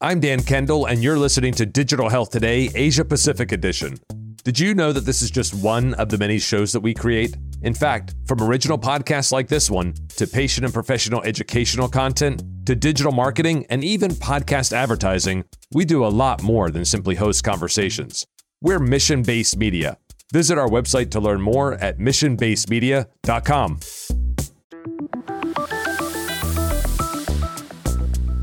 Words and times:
I'm 0.00 0.20
Dan 0.20 0.42
Kendall, 0.42 0.86
and 0.86 1.02
you're 1.02 1.18
listening 1.18 1.54
to 1.54 1.64
Digital 1.64 2.08
Health 2.08 2.30
Today, 2.30 2.68
Asia 2.74 3.04
Pacific 3.04 3.52
Edition. 3.52 3.96
Did 4.42 4.58
you 4.58 4.74
know 4.74 4.92
that 4.92 5.06
this 5.06 5.22
is 5.22 5.30
just 5.30 5.54
one 5.54 5.94
of 5.94 6.08
the 6.08 6.18
many 6.18 6.38
shows 6.38 6.72
that 6.72 6.80
we 6.80 6.92
create? 6.92 7.36
In 7.62 7.72
fact, 7.72 8.14
from 8.26 8.42
original 8.42 8.76
podcasts 8.76 9.32
like 9.32 9.48
this 9.48 9.70
one, 9.70 9.94
to 10.16 10.26
patient 10.26 10.64
and 10.64 10.74
professional 10.74 11.22
educational 11.22 11.88
content, 11.88 12.42
to 12.66 12.74
digital 12.74 13.12
marketing, 13.12 13.64
and 13.70 13.84
even 13.84 14.10
podcast 14.10 14.72
advertising, 14.72 15.44
we 15.72 15.84
do 15.84 16.04
a 16.04 16.08
lot 16.08 16.42
more 16.42 16.70
than 16.70 16.84
simply 16.84 17.14
host 17.14 17.44
conversations. 17.44 18.26
We're 18.60 18.80
mission 18.80 19.22
based 19.22 19.56
media. 19.56 19.98
Visit 20.32 20.58
our 20.58 20.68
website 20.68 21.10
to 21.12 21.20
learn 21.20 21.40
more 21.40 21.74
at 21.74 21.98
missionbasedmedia.com. 21.98 23.80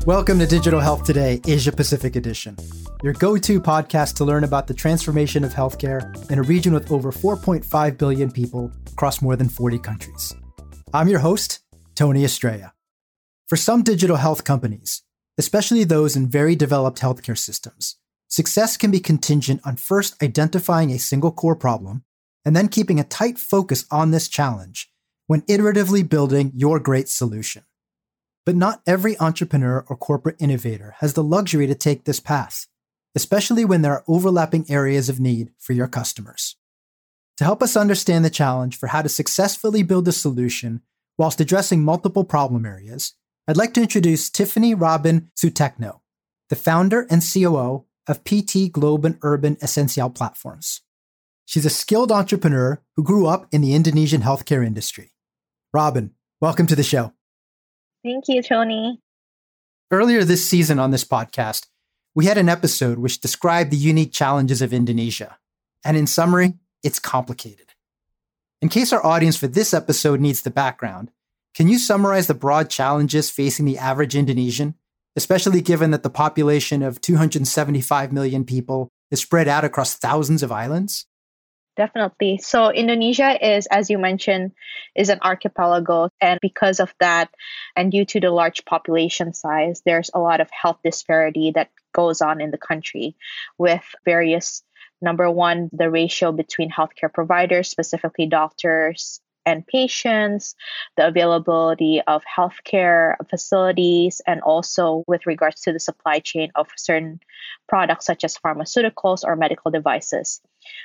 Welcome 0.06 0.40
to 0.40 0.48
Digital 0.48 0.80
Health 0.80 1.04
Today, 1.04 1.40
Asia 1.46 1.70
Pacific 1.70 2.16
Edition, 2.16 2.56
your 3.04 3.12
go 3.12 3.36
to 3.36 3.60
podcast 3.60 4.16
to 4.16 4.24
learn 4.24 4.42
about 4.42 4.66
the 4.66 4.74
transformation 4.74 5.44
of 5.44 5.54
healthcare 5.54 6.28
in 6.28 6.40
a 6.40 6.42
region 6.42 6.74
with 6.74 6.90
over 6.90 7.12
4.5 7.12 7.98
billion 7.98 8.32
people 8.32 8.72
across 8.90 9.22
more 9.22 9.36
than 9.36 9.48
40 9.48 9.78
countries. 9.78 10.34
I'm 10.92 11.06
your 11.06 11.20
host, 11.20 11.60
Tony 11.94 12.24
Estrella. 12.24 12.72
For 13.46 13.54
some 13.54 13.84
digital 13.84 14.16
health 14.16 14.42
companies, 14.42 15.02
especially 15.38 15.84
those 15.84 16.16
in 16.16 16.28
very 16.28 16.56
developed 16.56 17.00
healthcare 17.00 17.38
systems, 17.38 17.96
success 18.26 18.76
can 18.76 18.90
be 18.90 18.98
contingent 18.98 19.60
on 19.64 19.76
first 19.76 20.20
identifying 20.20 20.90
a 20.90 20.98
single 20.98 21.30
core 21.30 21.54
problem 21.54 22.02
and 22.44 22.56
then 22.56 22.66
keeping 22.66 22.98
a 22.98 23.04
tight 23.04 23.38
focus 23.38 23.84
on 23.92 24.10
this 24.10 24.26
challenge 24.26 24.90
when 25.28 25.42
iteratively 25.42 26.06
building 26.06 26.50
your 26.56 26.80
great 26.80 27.08
solution. 27.08 27.62
But 28.44 28.56
not 28.56 28.82
every 28.86 29.18
entrepreneur 29.20 29.84
or 29.88 29.96
corporate 29.96 30.36
innovator 30.40 30.96
has 30.98 31.14
the 31.14 31.22
luxury 31.22 31.66
to 31.68 31.74
take 31.74 32.04
this 32.04 32.18
path, 32.18 32.66
especially 33.14 33.64
when 33.64 33.82
there 33.82 33.92
are 33.92 34.04
overlapping 34.08 34.66
areas 34.68 35.08
of 35.08 35.20
need 35.20 35.52
for 35.58 35.74
your 35.74 35.86
customers. 35.86 36.56
To 37.38 37.44
help 37.44 37.62
us 37.62 37.76
understand 37.76 38.24
the 38.24 38.30
challenge 38.30 38.76
for 38.76 38.88
how 38.88 39.02
to 39.02 39.08
successfully 39.08 39.82
build 39.82 40.08
a 40.08 40.12
solution 40.12 40.82
whilst 41.16 41.40
addressing 41.40 41.82
multiple 41.82 42.24
problem 42.24 42.66
areas, 42.66 43.14
I'd 43.46 43.56
like 43.56 43.74
to 43.74 43.82
introduce 43.82 44.28
Tiffany 44.28 44.74
Robyn 44.74 45.30
Soetikno, 45.36 46.00
the 46.48 46.56
founder 46.56 47.06
and 47.10 47.22
COO 47.22 47.84
of 48.08 48.24
PT 48.24 48.72
Global 48.72 49.14
Urban 49.22 49.56
Essential 49.62 50.10
Platforms. 50.10 50.80
She's 51.44 51.66
a 51.66 51.70
skilled 51.70 52.10
entrepreneur 52.10 52.82
who 52.96 53.04
grew 53.04 53.26
up 53.26 53.46
in 53.52 53.60
the 53.60 53.74
Indonesian 53.74 54.22
healthcare 54.22 54.66
industry. 54.66 55.12
Robyn, 55.72 56.12
welcome 56.40 56.66
to 56.66 56.76
the 56.76 56.82
show. 56.82 57.12
Thank 58.04 58.24
you, 58.26 58.42
Tony. 58.42 59.00
Earlier 59.90 60.24
this 60.24 60.48
season 60.48 60.78
on 60.78 60.90
this 60.90 61.04
podcast, 61.04 61.66
we 62.14 62.26
had 62.26 62.36
an 62.36 62.48
episode 62.48 62.98
which 62.98 63.20
described 63.20 63.70
the 63.70 63.76
unique 63.76 64.12
challenges 64.12 64.60
of 64.60 64.72
Indonesia. 64.72 65.38
And 65.84 65.96
in 65.96 66.06
summary, 66.06 66.54
it's 66.82 66.98
complicated. 66.98 67.74
In 68.60 68.68
case 68.68 68.92
our 68.92 69.04
audience 69.04 69.36
for 69.36 69.46
this 69.46 69.72
episode 69.72 70.20
needs 70.20 70.42
the 70.42 70.50
background, 70.50 71.12
can 71.54 71.68
you 71.68 71.78
summarize 71.78 72.26
the 72.26 72.34
broad 72.34 72.70
challenges 72.70 73.30
facing 73.30 73.66
the 73.66 73.78
average 73.78 74.16
Indonesian, 74.16 74.74
especially 75.14 75.60
given 75.60 75.90
that 75.92 76.02
the 76.02 76.10
population 76.10 76.82
of 76.82 77.00
275 77.00 78.12
million 78.12 78.44
people 78.44 78.88
is 79.10 79.20
spread 79.20 79.46
out 79.46 79.64
across 79.64 79.94
thousands 79.94 80.42
of 80.42 80.50
islands? 80.50 81.06
Definitely. 81.74 82.36
So 82.38 82.70
Indonesia 82.70 83.38
is, 83.40 83.66
as 83.66 83.88
you 83.88 83.96
mentioned, 83.96 84.52
is 84.94 85.08
an 85.08 85.20
archipelago. 85.22 86.10
And 86.20 86.38
because 86.42 86.80
of 86.80 86.94
that, 87.00 87.30
and 87.74 87.90
due 87.90 88.04
to 88.04 88.20
the 88.20 88.30
large 88.30 88.64
population 88.66 89.32
size, 89.32 89.80
there's 89.84 90.10
a 90.12 90.20
lot 90.20 90.40
of 90.42 90.50
health 90.50 90.80
disparity 90.84 91.52
that 91.54 91.70
goes 91.94 92.20
on 92.20 92.42
in 92.42 92.50
the 92.50 92.58
country 92.58 93.16
with 93.56 93.82
various 94.04 94.62
number 95.00 95.30
one, 95.30 95.70
the 95.72 95.90
ratio 95.90 96.30
between 96.30 96.70
healthcare 96.70 97.12
providers, 97.12 97.68
specifically 97.68 98.26
doctors 98.26 99.20
and 99.44 99.66
patients, 99.66 100.54
the 100.96 101.06
availability 101.06 102.00
of 102.06 102.22
healthcare 102.24 103.16
facilities, 103.28 104.20
and 104.26 104.40
also 104.42 105.04
with 105.06 105.26
regards 105.26 105.60
to 105.62 105.72
the 105.72 105.80
supply 105.80 106.18
chain 106.18 106.50
of 106.54 106.68
certain 106.76 107.20
products 107.68 108.06
such 108.06 108.24
as 108.24 108.36
pharmaceuticals 108.36 109.24
or 109.24 109.36
medical 109.36 109.70
devices. 109.70 110.40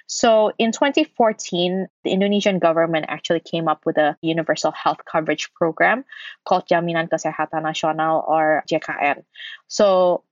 So 0.07 0.51
in 0.57 0.71
2014, 0.71 1.87
the 2.03 2.09
Indonesian 2.09 2.59
government 2.59 3.05
actually 3.09 3.41
came 3.41 3.67
up 3.67 3.85
with 3.85 3.97
a 3.97 4.17
universal 4.21 4.71
health 4.71 4.99
coverage 5.09 5.53
program 5.53 6.03
called 6.45 6.67
Jaminan 6.67 7.09
Kesehatan 7.09 7.63
Nasional 7.63 8.27
or 8.27 8.63
JKN. 8.69 9.23
So 9.67 10.23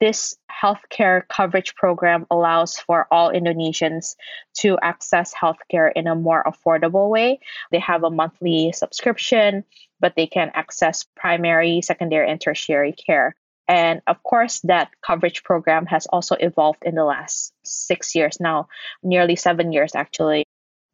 this 0.00 0.34
healthcare 0.50 1.22
coverage 1.28 1.74
program 1.74 2.26
allows 2.30 2.78
for 2.78 3.06
all 3.10 3.30
Indonesians 3.30 4.16
to 4.58 4.78
access 4.82 5.34
healthcare 5.34 5.92
in 5.94 6.06
a 6.06 6.14
more 6.14 6.42
affordable 6.44 7.10
way. 7.10 7.40
They 7.70 7.78
have 7.80 8.02
a 8.02 8.10
monthly 8.10 8.72
subscription, 8.72 9.64
but 10.00 10.14
they 10.16 10.26
can 10.26 10.50
access 10.54 11.04
primary, 11.16 11.82
secondary, 11.82 12.30
and 12.30 12.40
tertiary 12.40 12.92
care. 12.92 13.36
And 13.68 14.02
of 14.08 14.22
course, 14.24 14.60
that 14.64 14.90
coverage 15.06 15.44
program 15.44 15.86
has 15.86 16.06
also 16.06 16.34
evolved 16.34 16.82
in 16.82 16.96
the 16.96 17.04
last 17.04 17.52
six 17.62 18.16
years 18.16 18.40
now, 18.40 18.68
nearly 19.02 19.36
seven 19.36 19.70
years 19.70 19.94
actually. 19.94 20.44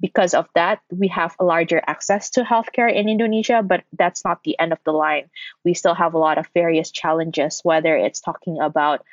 Because 0.00 0.34
of 0.34 0.46
that, 0.54 0.80
we 0.90 1.08
have 1.08 1.34
a 1.40 1.44
larger 1.44 1.82
access 1.86 2.30
to 2.30 2.42
healthcare 2.42 2.92
in 2.92 3.08
Indonesia, 3.08 3.62
but 3.64 3.84
that's 3.92 4.24
not 4.24 4.42
the 4.44 4.58
end 4.58 4.72
of 4.72 4.78
the 4.84 4.92
line. 4.92 5.30
We 5.64 5.74
still 5.74 5.94
have 5.94 6.14
a 6.14 6.18
lot 6.18 6.36
of 6.38 6.48
various 6.52 6.90
challenges, 6.90 7.60
whether 7.62 7.96
it's 7.96 8.20
talking 8.20 8.60
about 8.60 9.04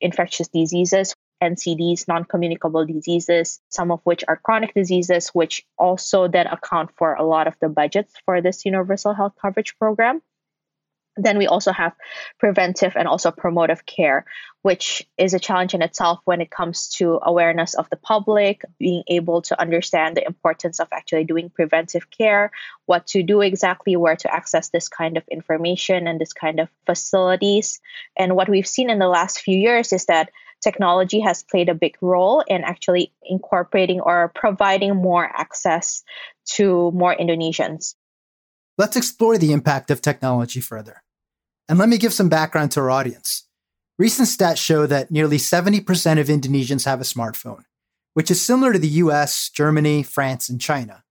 infectious 0.00 0.48
diseases, 0.48 1.14
NCDs, 1.42 2.08
non 2.08 2.24
communicable 2.24 2.84
diseases, 2.84 3.60
some 3.68 3.90
of 3.90 4.00
which 4.04 4.24
are 4.28 4.36
chronic 4.36 4.74
diseases, 4.74 5.28
which 5.28 5.64
also 5.78 6.28
then 6.28 6.46
account 6.46 6.90
for 6.96 7.14
a 7.14 7.24
lot 7.24 7.46
of 7.46 7.54
the 7.60 7.68
budgets 7.68 8.14
for 8.24 8.40
this 8.40 8.64
universal 8.64 9.14
health 9.14 9.34
coverage 9.40 9.76
program. 9.78 10.22
Then 11.16 11.38
we 11.38 11.46
also 11.46 11.72
have 11.72 11.94
preventive 12.38 12.92
and 12.94 13.08
also 13.08 13.30
promotive 13.30 13.86
care, 13.86 14.26
which 14.62 15.06
is 15.16 15.32
a 15.32 15.38
challenge 15.38 15.72
in 15.74 15.80
itself 15.80 16.20
when 16.24 16.40
it 16.40 16.50
comes 16.50 16.88
to 16.96 17.18
awareness 17.22 17.74
of 17.74 17.88
the 17.88 17.96
public, 17.96 18.62
being 18.78 19.02
able 19.08 19.40
to 19.42 19.58
understand 19.60 20.16
the 20.16 20.26
importance 20.26 20.78
of 20.78 20.88
actually 20.92 21.24
doing 21.24 21.48
preventive 21.48 22.10
care, 22.10 22.50
what 22.84 23.06
to 23.08 23.22
do 23.22 23.40
exactly, 23.40 23.96
where 23.96 24.16
to 24.16 24.34
access 24.34 24.68
this 24.68 24.88
kind 24.88 25.16
of 25.16 25.24
information 25.28 26.06
and 26.06 26.20
this 26.20 26.32
kind 26.32 26.60
of 26.60 26.68
facilities. 26.84 27.80
And 28.16 28.36
what 28.36 28.48
we've 28.48 28.66
seen 28.66 28.90
in 28.90 28.98
the 28.98 29.08
last 29.08 29.40
few 29.40 29.56
years 29.56 29.92
is 29.92 30.06
that 30.06 30.30
technology 30.62 31.20
has 31.20 31.42
played 31.42 31.68
a 31.68 31.74
big 31.74 31.96
role 32.00 32.42
in 32.46 32.64
actually 32.64 33.12
incorporating 33.22 34.00
or 34.00 34.32
providing 34.34 34.96
more 34.96 35.24
access 35.24 36.02
to 36.56 36.90
more 36.92 37.14
Indonesians. 37.14 37.94
Let's 38.78 38.96
explore 38.96 39.38
the 39.38 39.52
impact 39.52 39.90
of 39.90 40.02
technology 40.02 40.60
further. 40.60 41.02
And 41.68 41.78
let 41.78 41.88
me 41.88 41.98
give 41.98 42.12
some 42.12 42.28
background 42.28 42.72
to 42.72 42.80
our 42.80 42.90
audience. 42.90 43.44
Recent 43.98 44.28
stats 44.28 44.58
show 44.58 44.86
that 44.86 45.10
nearly 45.10 45.38
70% 45.38 46.20
of 46.20 46.28
Indonesians 46.28 46.84
have 46.84 47.00
a 47.00 47.04
smartphone, 47.04 47.64
which 48.14 48.30
is 48.30 48.40
similar 48.40 48.72
to 48.72 48.78
the 48.78 49.00
US, 49.02 49.48
Germany, 49.48 50.02
France, 50.02 50.48
and 50.48 50.60
China. 50.60 51.02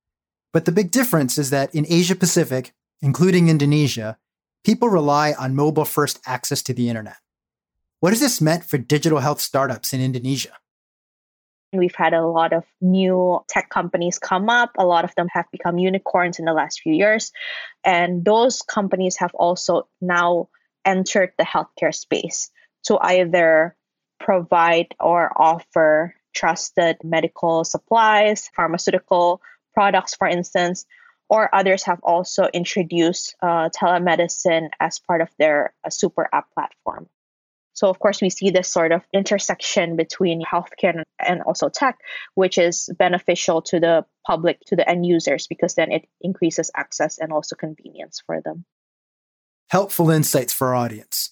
But 0.53 0.66
the 0.66 0.71
big 0.71 0.91
difference 0.91 1.38
is 1.38 1.49
that 1.49 1.73
in 1.75 1.85
Asia 1.89 2.16
Pacific, 2.16 2.73
including 3.01 3.49
Indonesia, 3.49 4.17
people 4.63 4.88
rely 4.89 5.33
on 5.33 5.55
mobile 5.55 5.83
first 5.83 6.19
access 6.25 6.61
to 6.63 6.73
the 6.73 6.89
internet. 6.89 7.17
What 7.99 8.13
has 8.13 8.19
this 8.19 8.39
meant 8.39 8.63
for 8.63 8.77
digital 8.77 9.19
health 9.19 9.41
startups 9.41 9.93
in 9.93 9.99
Indonesia? 9.99 10.53
We've 11.78 11.96
had 11.96 12.13
a 12.13 12.25
lot 12.25 12.53
of 12.53 12.63
new 12.81 13.40
tech 13.47 13.69
companies 13.69 14.19
come 14.19 14.50
up. 14.50 14.72
A 14.78 14.86
lot 14.86 15.03
of 15.03 15.13
them 15.16 15.28
have 15.31 15.46
become 15.52 15.78
unicorns 15.78 16.40
in 16.40 16.46
the 16.46 16.53
last 16.53 16.81
few 16.81 16.94
years. 16.94 17.31
And 17.84 18.24
those 18.24 18.62
companies 18.62 19.18
have 19.18 19.34
also 19.36 19.88
now 20.02 20.50
entered 20.85 21.31
the 21.38 21.46
healthcare 21.46 21.94
space 21.94 22.52
to 22.85 22.97
either 23.02 23.76
provide 24.20 24.94
or 24.99 25.32
offer 25.35 26.16
trusted 26.34 26.97
medical 27.03 27.64
supplies, 27.64 28.49
pharmaceutical 28.55 29.41
products, 29.73 30.16
for 30.16 30.28
instance, 30.28 30.85
or 31.29 31.53
others 31.53 31.84
have 31.84 31.99
also 32.03 32.46
introduced 32.53 33.35
uh, 33.41 33.70
telemedicine 33.70 34.70
as 34.79 34.99
part 34.99 35.22
of 35.22 35.29
their 35.40 35.73
uh, 35.84 35.90
super 35.90 36.29
app 36.32 36.52
platform. 36.53 37.08
So, 37.75 37.89
of 37.89 37.99
course, 37.99 38.22
we 38.22 38.29
see 38.29 38.49
this 38.49 38.72
sort 38.72 38.93
of 38.93 39.03
intersection 39.13 39.97
between 39.97 40.41
healthcare 40.41 41.03
and 41.19 41.41
also 41.41 41.67
tech, 41.67 41.99
which 42.33 42.57
is 42.57 42.89
beneficial 42.97 43.61
to 43.63 43.79
the 43.81 44.05
public, 44.25 44.61
to 44.67 44.77
the 44.77 44.89
end 44.89 45.05
users, 45.05 45.45
because 45.45 45.75
then 45.75 45.91
it 45.91 46.07
increases 46.22 46.72
access 46.75 47.17
and 47.17 47.33
also 47.33 47.55
convenience 47.55 48.23
for 48.25 48.41
them. 48.41 48.63
Helpful 49.69 50.09
insights 50.09 50.53
for 50.53 50.69
our 50.69 50.75
audience. 50.75 51.31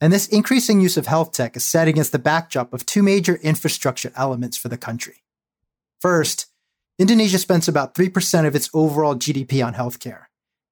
And 0.00 0.12
this 0.12 0.28
increasing 0.28 0.80
use 0.80 0.96
of 0.96 1.06
health 1.06 1.32
tech 1.32 1.56
is 1.56 1.64
set 1.64 1.88
against 1.88 2.12
the 2.12 2.18
backdrop 2.18 2.72
of 2.72 2.86
two 2.86 3.02
major 3.02 3.36
infrastructure 3.36 4.12
elements 4.14 4.56
for 4.56 4.68
the 4.68 4.78
country. 4.78 5.24
First, 6.00 6.46
Indonesia 6.98 7.38
spends 7.38 7.66
about 7.66 7.94
3% 7.94 8.46
of 8.46 8.54
its 8.54 8.70
overall 8.72 9.16
GDP 9.16 9.64
on 9.64 9.74
healthcare. 9.74 10.26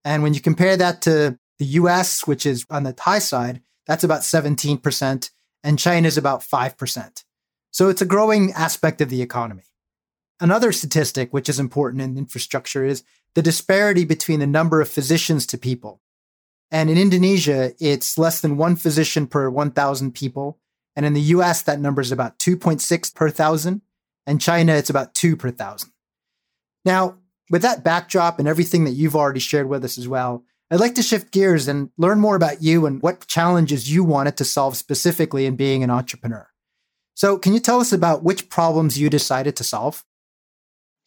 And 0.05 0.23
when 0.23 0.35
you 0.35 0.41
compare 0.41 0.77
that 0.77 1.03
to 1.03 1.37
the 1.59 1.65
US, 1.65 2.27
which 2.27 2.47
is 2.47 2.65
on 2.71 2.85
the 2.85 2.95
high 2.99 3.19
side, 3.19 3.63
that's 3.87 4.05
about 4.05 4.21
17%. 4.21 5.31
and 5.63 5.79
China 5.79 6.09
is 6.09 6.17
about 6.17 6.41
5%. 6.41 7.25
So 7.71 7.89
it's 7.89 8.03
a 8.03 8.07
growing 8.07 8.53
aspect 8.53 9.01
of 9.01 9.11
the 9.11 9.23
economy. 9.23 9.65
Another 10.41 10.73
statistic, 10.73 11.33
which 11.33 11.49
is 11.49 11.61
important 11.61 12.03
in 12.03 12.17
infrastructure, 12.17 12.85
is 12.85 13.05
the 13.35 13.43
disparity 13.43 14.05
between 14.05 14.41
the 14.41 14.47
number 14.47 14.81
of 14.81 14.89
physicians 14.89 15.47
to 15.47 15.59
people. 15.59 16.01
And 16.71 16.89
in 16.89 16.97
Indonesia, 16.97 17.75
it's 17.79 18.17
less 18.17 18.41
than 18.41 18.57
one 18.57 18.77
physician 18.77 19.27
per 19.27 19.51
1,000 19.51 20.15
people. 20.15 20.59
And 20.97 21.05
in 21.05 21.13
the 21.13 21.21
US, 21.21 21.63
that 21.63 21.81
number 21.81 22.01
is 22.01 22.13
about 22.13 22.39
2.6 22.39 23.15
per 23.15 23.31
thousand. 23.31 23.83
And 24.27 24.41
China, 24.41 24.75
it's 24.75 24.91
about 24.91 25.15
two 25.15 25.37
per 25.37 25.51
thousand. 25.51 25.93
Now, 26.85 27.19
with 27.51 27.63
that 27.63 27.85
backdrop 27.85 28.39
and 28.39 28.49
everything 28.49 28.85
that 28.85 28.93
you've 28.93 29.17
already 29.17 29.41
shared 29.41 29.69
with 29.69 29.85
us 29.85 29.99
as 29.99 30.09
well, 30.09 30.45
I'd 30.71 30.79
like 30.79 30.95
to 30.95 31.03
shift 31.03 31.33
gears 31.33 31.67
and 31.67 31.91
learn 31.99 32.21
more 32.21 32.37
about 32.37 32.63
you 32.63 32.87
and 32.87 33.03
what 33.03 33.27
challenges 33.27 33.93
you 33.93 34.05
wanted 34.05 34.37
to 34.37 34.45
solve 34.45 34.77
specifically 34.77 35.45
in 35.45 35.57
being 35.57 35.83
an 35.83 35.91
entrepreneur. 35.91 36.49
So, 37.15 37.39
can 37.39 37.53
you 37.53 37.61
tell 37.61 37.81
us 37.81 37.93
about 37.93 38.23
which 38.23 38.49
problems 38.49 38.99
you 38.99 39.11
decided 39.11 39.57
to 39.57 39.65
solve? 39.65 40.05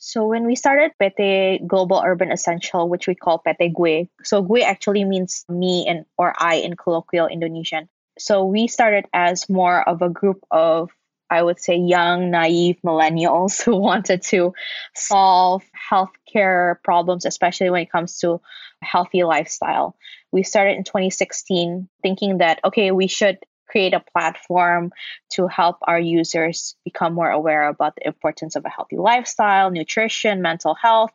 So 0.06 0.27
when 0.27 0.45
we 0.45 0.57
started 0.57 0.92
PT 1.01 1.65
Global 1.65 2.04
Urban 2.06 2.30
Essential, 2.30 2.89
which 2.89 3.07
we 3.07 3.15
call 3.15 3.39
PT 3.39 3.74
Gue, 3.74 4.10
so 4.21 4.42
Gue 4.42 4.62
actually 4.62 5.06
means 5.06 5.45
me 5.48 5.88
and 5.88 6.04
or 6.18 6.33
I 6.38 6.56
in 6.56 6.75
colloquial 6.75 7.27
Indonesian. 7.27 7.88
So 8.19 8.44
we 8.44 8.68
started 8.68 9.06
as 9.13 9.48
more 9.48 9.88
of 9.88 10.01
a 10.01 10.10
group 10.10 10.44
of 10.51 10.92
I 11.33 11.41
would 11.41 11.59
say 11.59 11.75
young, 11.77 12.30
naive 12.30 12.77
millennials 12.85 13.62
who 13.65 13.75
wanted 13.75 14.21
to 14.24 14.53
solve 14.95 15.63
healthcare 15.91 16.75
problems, 16.83 17.25
especially 17.25 17.69
when 17.69 17.81
it 17.81 17.91
comes 17.91 18.19
to 18.19 18.39
healthy 18.81 19.24
lifestyle. 19.24 19.95
We 20.31 20.44
started 20.44 20.77
in 20.77 20.83
2016 20.83 21.88
thinking 22.01 22.38
that, 22.38 22.59
okay, 22.63 22.91
we 22.91 23.07
should 23.07 23.39
create 23.74 23.94
a 23.96 24.06
platform 24.14 24.92
to 25.31 25.48
help 25.48 25.78
our 25.81 26.00
users 26.00 26.75
become 26.86 27.12
more 27.16 27.31
aware 27.31 27.68
about 27.68 27.96
the 27.96 28.06
importance 28.06 28.56
of 28.56 28.64
a 28.66 28.70
healthy 28.70 28.98
lifestyle, 28.98 29.72
nutrition, 29.72 30.44
mental 30.44 30.75
health. 30.75 31.12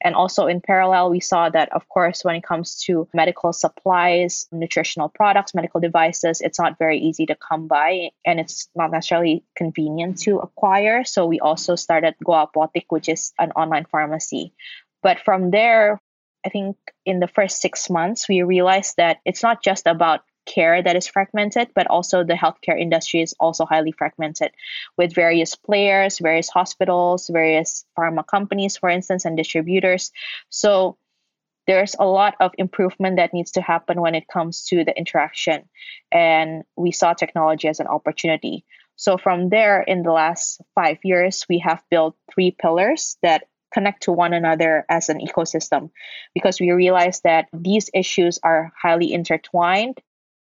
And 0.00 0.16
also, 0.16 0.48
in 0.48 0.60
parallel, 0.60 1.10
we 1.10 1.20
saw 1.20 1.48
that, 1.50 1.72
of 1.72 1.88
course, 1.88 2.24
when 2.24 2.34
it 2.34 2.42
comes 2.42 2.82
to 2.86 3.06
medical 3.14 3.52
supplies, 3.52 4.48
nutritional 4.50 5.08
products, 5.08 5.54
medical 5.54 5.80
devices, 5.80 6.40
it's 6.40 6.58
not 6.58 6.78
very 6.78 6.98
easy 6.98 7.26
to 7.26 7.36
come 7.36 7.68
by 7.68 8.10
and 8.26 8.40
it's 8.40 8.68
not 8.74 8.90
necessarily 8.90 9.44
convenient 9.54 10.18
to 10.26 10.40
acquire. 10.40 11.04
So, 11.04 11.26
we 11.26 11.38
also 11.38 11.76
started 11.76 12.16
Go 12.24 12.32
Apotik, 12.32 12.86
which 12.88 13.08
is 13.08 13.32
an 13.38 13.52
online 13.52 13.86
pharmacy. 13.86 14.52
But 15.00 15.20
from 15.20 15.52
there, 15.52 16.00
I 16.44 16.48
think 16.48 16.76
in 17.06 17.20
the 17.20 17.28
first 17.28 17.60
six 17.60 17.88
months, 17.88 18.28
we 18.28 18.42
realized 18.42 18.96
that 18.96 19.18
it's 19.24 19.44
not 19.44 19.62
just 19.62 19.86
about 19.86 20.22
care 20.50 20.82
that 20.82 20.96
is 20.96 21.06
fragmented, 21.06 21.70
but 21.74 21.86
also 21.86 22.24
the 22.24 22.34
healthcare 22.34 22.78
industry 22.78 23.22
is 23.22 23.34
also 23.38 23.64
highly 23.64 23.92
fragmented 23.92 24.50
with 24.98 25.14
various 25.14 25.54
players, 25.54 26.18
various 26.18 26.48
hospitals, 26.48 27.30
various 27.32 27.84
pharma 27.96 28.26
companies, 28.26 28.76
for 28.76 28.88
instance, 28.88 29.24
and 29.24 29.36
distributors. 29.36 30.10
So 30.48 30.96
there's 31.66 31.94
a 31.98 32.06
lot 32.06 32.34
of 32.40 32.50
improvement 32.58 33.16
that 33.16 33.32
needs 33.32 33.52
to 33.52 33.62
happen 33.62 34.00
when 34.00 34.14
it 34.14 34.26
comes 34.26 34.64
to 34.66 34.84
the 34.84 34.96
interaction. 34.96 35.68
And 36.10 36.64
we 36.76 36.90
saw 36.90 37.14
technology 37.14 37.68
as 37.68 37.78
an 37.78 37.86
opportunity. 37.86 38.64
So 38.96 39.16
from 39.16 39.50
there, 39.50 39.80
in 39.80 40.02
the 40.02 40.12
last 40.12 40.60
five 40.74 40.98
years, 41.04 41.46
we 41.48 41.58
have 41.60 41.82
built 41.90 42.16
three 42.34 42.50
pillars 42.50 43.16
that 43.22 43.44
connect 43.72 44.02
to 44.02 44.12
one 44.12 44.32
another 44.32 44.84
as 44.88 45.08
an 45.08 45.20
ecosystem 45.20 45.90
because 46.34 46.60
we 46.60 46.72
realize 46.72 47.20
that 47.20 47.46
these 47.52 47.88
issues 47.94 48.40
are 48.42 48.72
highly 48.76 49.12
intertwined 49.12 50.00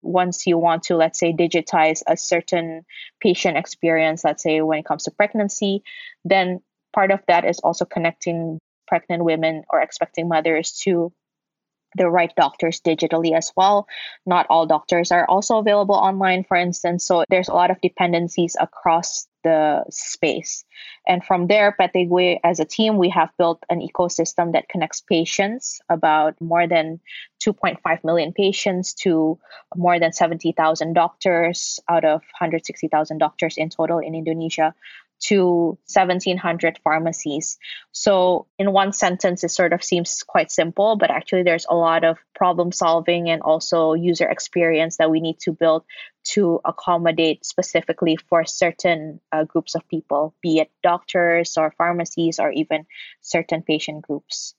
once 0.04 0.46
you 0.46 0.58
want 0.58 0.84
to, 0.84 0.96
let's 0.96 1.20
say, 1.20 1.34
digitize 1.34 2.02
a 2.08 2.18
certain 2.18 2.86
patient 3.22 3.58
experience, 3.58 4.24
let's 4.24 4.44
say 4.44 4.62
when 4.62 4.80
it 4.80 4.86
comes 4.86 5.04
to 5.04 5.12
pregnancy, 5.12 5.84
then 6.26 6.62
part 6.94 7.12
of 7.12 7.22
that 7.28 7.46
is 7.46 7.60
also 7.60 7.86
connecting 7.86 8.60
pregnant 8.88 9.24
women 9.24 9.64
or 9.70 9.82
expecting 9.82 10.28
mothers 10.28 10.74
to 10.84 11.12
the 11.96 12.10
right 12.10 12.34
doctors 12.36 12.82
digitally 12.82 13.36
as 13.36 13.52
well. 13.56 13.88
Not 14.26 14.48
all 14.50 14.66
doctors 14.66 15.12
are 15.12 15.28
also 15.28 15.58
available 15.58 15.96
online, 15.96 16.44
for 16.44 16.58
instance. 16.58 17.06
So 17.06 17.24
there's 17.30 17.50
a 17.50 17.54
lot 17.54 17.72
of 17.72 17.82
dependencies 17.82 18.56
across 18.60 19.28
the 19.44 19.84
space. 19.90 20.66
And 21.08 21.24
from 21.24 21.48
there, 21.48 21.72
PT 21.72 22.10
Gue, 22.10 22.40
as 22.44 22.60
a 22.60 22.66
team, 22.66 22.98
we 22.98 23.10
have 23.10 23.30
built 23.38 23.64
an 23.70 23.82
ecosystem 23.82 24.54
that 24.54 24.70
connects 24.70 25.02
patients, 25.02 25.82
about 25.90 26.40
more 26.42 26.68
than 26.68 27.00
2.5 27.46 28.04
million 28.04 28.34
patients, 28.34 28.94
to 29.04 29.38
more 29.76 30.00
than 30.00 30.14
70,000 30.14 30.94
doctors 30.94 31.80
out 31.90 32.06
of 32.06 32.22
160,000 32.40 33.18
doctors 33.18 33.58
in 33.58 33.70
total 33.70 34.00
in 34.00 34.16
Indonesia 34.16 34.74
to 35.22 35.78
1700 35.92 36.80
pharmacies. 36.84 37.58
So, 37.92 38.48
in 38.60 38.72
one 38.74 38.92
sentence, 38.94 39.44
it 39.44 39.50
sort 39.50 39.74
of 39.74 39.84
seems 39.84 40.24
quite 40.24 40.52
simple, 40.52 40.96
but 40.98 41.12
actually, 41.12 41.44
there's 41.44 41.66
a 41.70 41.76
lot 41.76 42.04
of 42.04 42.18
problem 42.36 42.72
solving 42.72 43.30
and 43.30 43.42
also 43.42 43.94
user 43.94 44.28
experience 44.28 44.98
that 44.98 45.12
we 45.12 45.22
need 45.22 45.40
to 45.42 45.54
build 45.54 45.84
to 46.24 46.60
accommodate 46.66 47.46
specifically 47.46 48.18
for 48.30 48.46
certain 48.46 49.20
uh, 49.32 49.44
groups 49.44 49.76
of 49.76 49.88
people, 49.88 50.34
be 50.42 50.60
it 50.60 50.72
doctors 50.82 51.58
or 51.58 51.74
pharmacies 51.78 52.40
or 52.40 52.52
even 52.52 52.86
certain 53.22 53.62
patient 53.62 54.02
groups. 54.02 54.56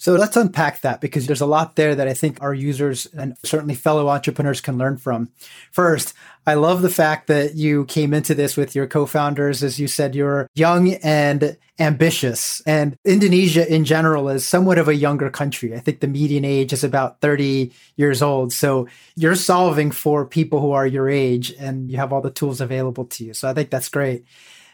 So 0.00 0.14
let's 0.14 0.34
unpack 0.34 0.80
that 0.80 1.02
because 1.02 1.26
there's 1.26 1.42
a 1.42 1.46
lot 1.46 1.76
there 1.76 1.94
that 1.94 2.08
I 2.08 2.14
think 2.14 2.38
our 2.40 2.54
users 2.54 3.04
and 3.04 3.36
certainly 3.44 3.74
fellow 3.74 4.08
entrepreneurs 4.08 4.62
can 4.62 4.78
learn 4.78 4.96
from. 4.96 5.28
First, 5.72 6.14
I 6.46 6.54
love 6.54 6.80
the 6.80 6.88
fact 6.88 7.26
that 7.26 7.56
you 7.56 7.84
came 7.84 8.14
into 8.14 8.34
this 8.34 8.56
with 8.56 8.74
your 8.74 8.86
co-founders. 8.86 9.62
As 9.62 9.78
you 9.78 9.86
said, 9.88 10.14
you're 10.14 10.48
young 10.54 10.94
and 10.94 11.58
ambitious. 11.78 12.62
And 12.64 12.96
Indonesia 13.04 13.70
in 13.70 13.84
general 13.84 14.30
is 14.30 14.48
somewhat 14.48 14.78
of 14.78 14.88
a 14.88 14.94
younger 14.94 15.28
country. 15.28 15.74
I 15.74 15.80
think 15.80 16.00
the 16.00 16.08
median 16.08 16.46
age 16.46 16.72
is 16.72 16.82
about 16.82 17.20
30 17.20 17.70
years 17.96 18.22
old. 18.22 18.54
So 18.54 18.88
you're 19.16 19.34
solving 19.34 19.90
for 19.90 20.24
people 20.24 20.62
who 20.62 20.72
are 20.72 20.86
your 20.86 21.10
age 21.10 21.52
and 21.60 21.90
you 21.90 21.98
have 21.98 22.10
all 22.10 22.22
the 22.22 22.30
tools 22.30 22.62
available 22.62 23.04
to 23.04 23.24
you. 23.26 23.34
So 23.34 23.50
I 23.50 23.52
think 23.52 23.68
that's 23.68 23.90
great. 23.90 24.24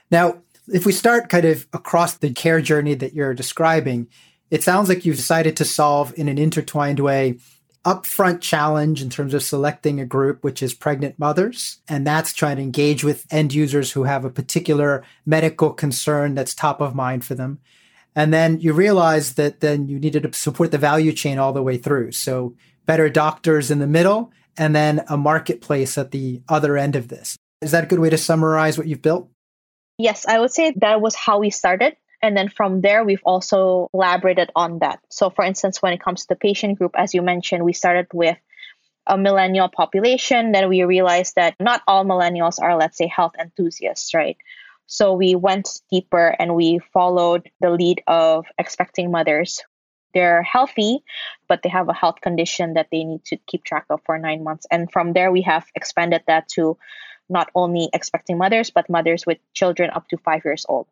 Now, 0.09 0.37
if 0.69 0.87
we 0.87 0.93
start 0.93 1.29
kind 1.29 1.47
of 1.47 1.67
across 1.73 2.15
the 2.15 2.33
care 2.33 2.61
journey 2.61 2.95
that 2.95 3.13
you're 3.13 3.35
describing, 3.35 4.07
it 4.51 4.63
sounds 4.63 4.89
like 4.89 5.05
you've 5.05 5.17
decided 5.17 5.57
to 5.57 5.65
solve 5.65 6.13
in 6.17 6.29
an 6.29 6.39
intertwined 6.39 7.01
way 7.01 7.39
upfront 7.87 8.41
challenge 8.41 9.01
in 9.01 9.09
terms 9.09 9.33
of 9.33 9.45
selecting 9.45 10.01
a 10.01 10.05
group 10.05 10.43
which 10.43 10.61
is 10.61 10.75
pregnant 10.75 11.17
mothers 11.21 11.79
and 11.89 12.05
that's 12.05 12.33
trying 12.33 12.57
to 12.57 12.63
engage 12.63 13.05
with 13.05 13.25
end 13.31 13.55
users 13.55 13.93
who 13.93 14.03
have 14.03 14.25
a 14.25 14.31
particular 14.31 15.05
medical 15.25 15.73
concern 15.73 16.35
that's 16.35 16.53
top 16.53 16.81
of 16.81 16.97
mind 16.97 17.25
for 17.25 17.37
them. 17.37 17.61
And 18.17 18.35
then 18.35 18.59
you 18.59 18.73
realize 18.73 19.35
that 19.35 19.61
then 19.61 19.87
you 19.89 20.01
needed 20.01 20.25
to 20.25 20.33
support 20.33 20.73
the 20.73 20.79
value 20.79 21.13
chain 21.13 21.39
all 21.39 21.53
the 21.53 21.63
way 21.63 21.79
through. 21.79 22.11
So 22.11 22.57
better 22.87 23.09
doctors 23.09 23.71
in 23.71 23.79
the 23.79 23.87
middle 23.87 24.33
and 24.59 24.75
then 24.75 25.05
a 25.09 25.17
marketplace 25.17 25.97
at 25.97 26.11
the 26.11 26.43
other 26.49 26.77
end 26.77 26.97
of 26.97 27.07
this. 27.07 27.37
Is 27.61 27.71
that 27.71 27.85
a 27.85 27.87
good 27.87 28.01
way 28.01 28.11
to 28.11 28.19
summarize 28.19 28.77
what 28.77 28.89
you've 28.89 29.03
built? 29.03 29.29
Yes 29.99 30.27
i 30.27 30.39
would 30.41 30.51
say 30.51 30.75
that 30.77 31.01
was 31.01 31.15
how 31.15 31.39
we 31.39 31.51
started 31.51 31.97
and 32.23 32.37
then 32.37 32.49
from 32.49 32.81
there, 32.81 33.05
we've 33.05 33.23
also 33.25 33.91
elaborated 33.93 34.51
on 34.57 34.79
that. 34.81 35.01
So, 35.11 35.31
for 35.31 35.45
instance, 35.45 35.83
when 35.83 35.93
it 35.93 36.01
comes 36.01 36.23
to 36.23 36.29
the 36.31 36.37
patient 36.37 36.79
group, 36.79 36.93
as 36.97 37.15
you 37.15 37.23
mentioned, 37.23 37.65
we 37.65 37.73
started 37.73 38.07
with 38.13 38.39
a 39.07 39.17
millennial 39.17 39.69
population. 39.69 40.53
Then 40.53 40.69
we 40.69 40.83
realized 40.85 41.35
that 41.37 41.55
not 41.61 41.83
all 41.87 42.05
millennials 42.05 42.61
are, 42.61 42.77
let's 42.77 42.99
say, 42.99 43.07
health 43.07 43.33
enthusiasts, 43.39 44.15
right? 44.15 44.37
So 44.87 45.15
we 45.15 45.35
went 45.35 45.81
deeper 45.91 46.35
and 46.39 46.55
we 46.55 46.81
followed 46.93 47.51
the 47.61 47.71
lead 47.71 48.03
of 48.07 48.47
expecting 48.59 49.11
mothers. 49.11 49.63
They're 50.15 50.43
healthy, 50.43 51.01
but 51.49 51.63
they 51.63 51.69
have 51.69 51.89
a 51.89 51.95
health 51.95 52.21
condition 52.23 52.75
that 52.75 52.89
they 52.91 53.05
need 53.05 53.25
to 53.27 53.37
keep 53.47 53.65
track 53.65 53.85
of 53.91 54.01
for 54.07 54.19
nine 54.19 54.43
months. 54.43 54.67
And 54.71 54.91
from 54.91 55.13
there, 55.13 55.31
we 55.31 55.43
have 55.43 55.67
expanded 55.75 56.23
that 56.27 56.49
to 56.51 56.79
not 57.29 57.51
only 57.55 57.91
expecting 57.93 58.39
mothers, 58.39 58.71
but 58.71 58.89
mothers 58.89 59.27
with 59.27 59.39
children 59.53 59.91
up 59.91 60.09
to 60.09 60.17
five 60.19 60.43
years 60.45 60.65
old. 60.69 60.87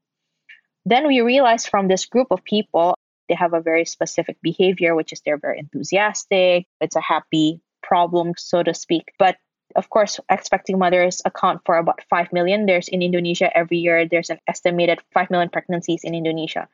Then 0.84 1.06
we 1.06 1.20
realized 1.20 1.68
from 1.68 1.88
this 1.88 2.04
group 2.06 2.28
of 2.30 2.44
people, 2.44 2.96
they 3.28 3.34
have 3.34 3.54
a 3.54 3.60
very 3.60 3.84
specific 3.84 4.36
behavior, 4.42 4.94
which 4.94 5.12
is 5.12 5.22
they're 5.24 5.38
very 5.38 5.58
enthusiastic. 5.58 6.66
It's 6.80 6.96
a 6.96 7.00
happy 7.00 7.60
problem, 7.82 8.32
so 8.36 8.62
to 8.62 8.74
speak. 8.74 9.12
But 9.18 9.36
of 9.76 9.90
course, 9.90 10.20
expecting 10.30 10.78
mothers 10.78 11.22
account 11.24 11.62
for 11.64 11.76
about 11.76 12.02
5 12.08 12.32
million. 12.32 12.66
There's 12.66 12.88
in 12.88 13.02
Indonesia 13.02 13.50
every 13.56 13.78
year, 13.78 14.06
there's 14.06 14.30
an 14.30 14.38
estimated 14.46 15.00
5 15.12 15.30
million 15.30 15.48
pregnancies 15.48 16.04
in 16.04 16.14
Indonesia. 16.14 16.68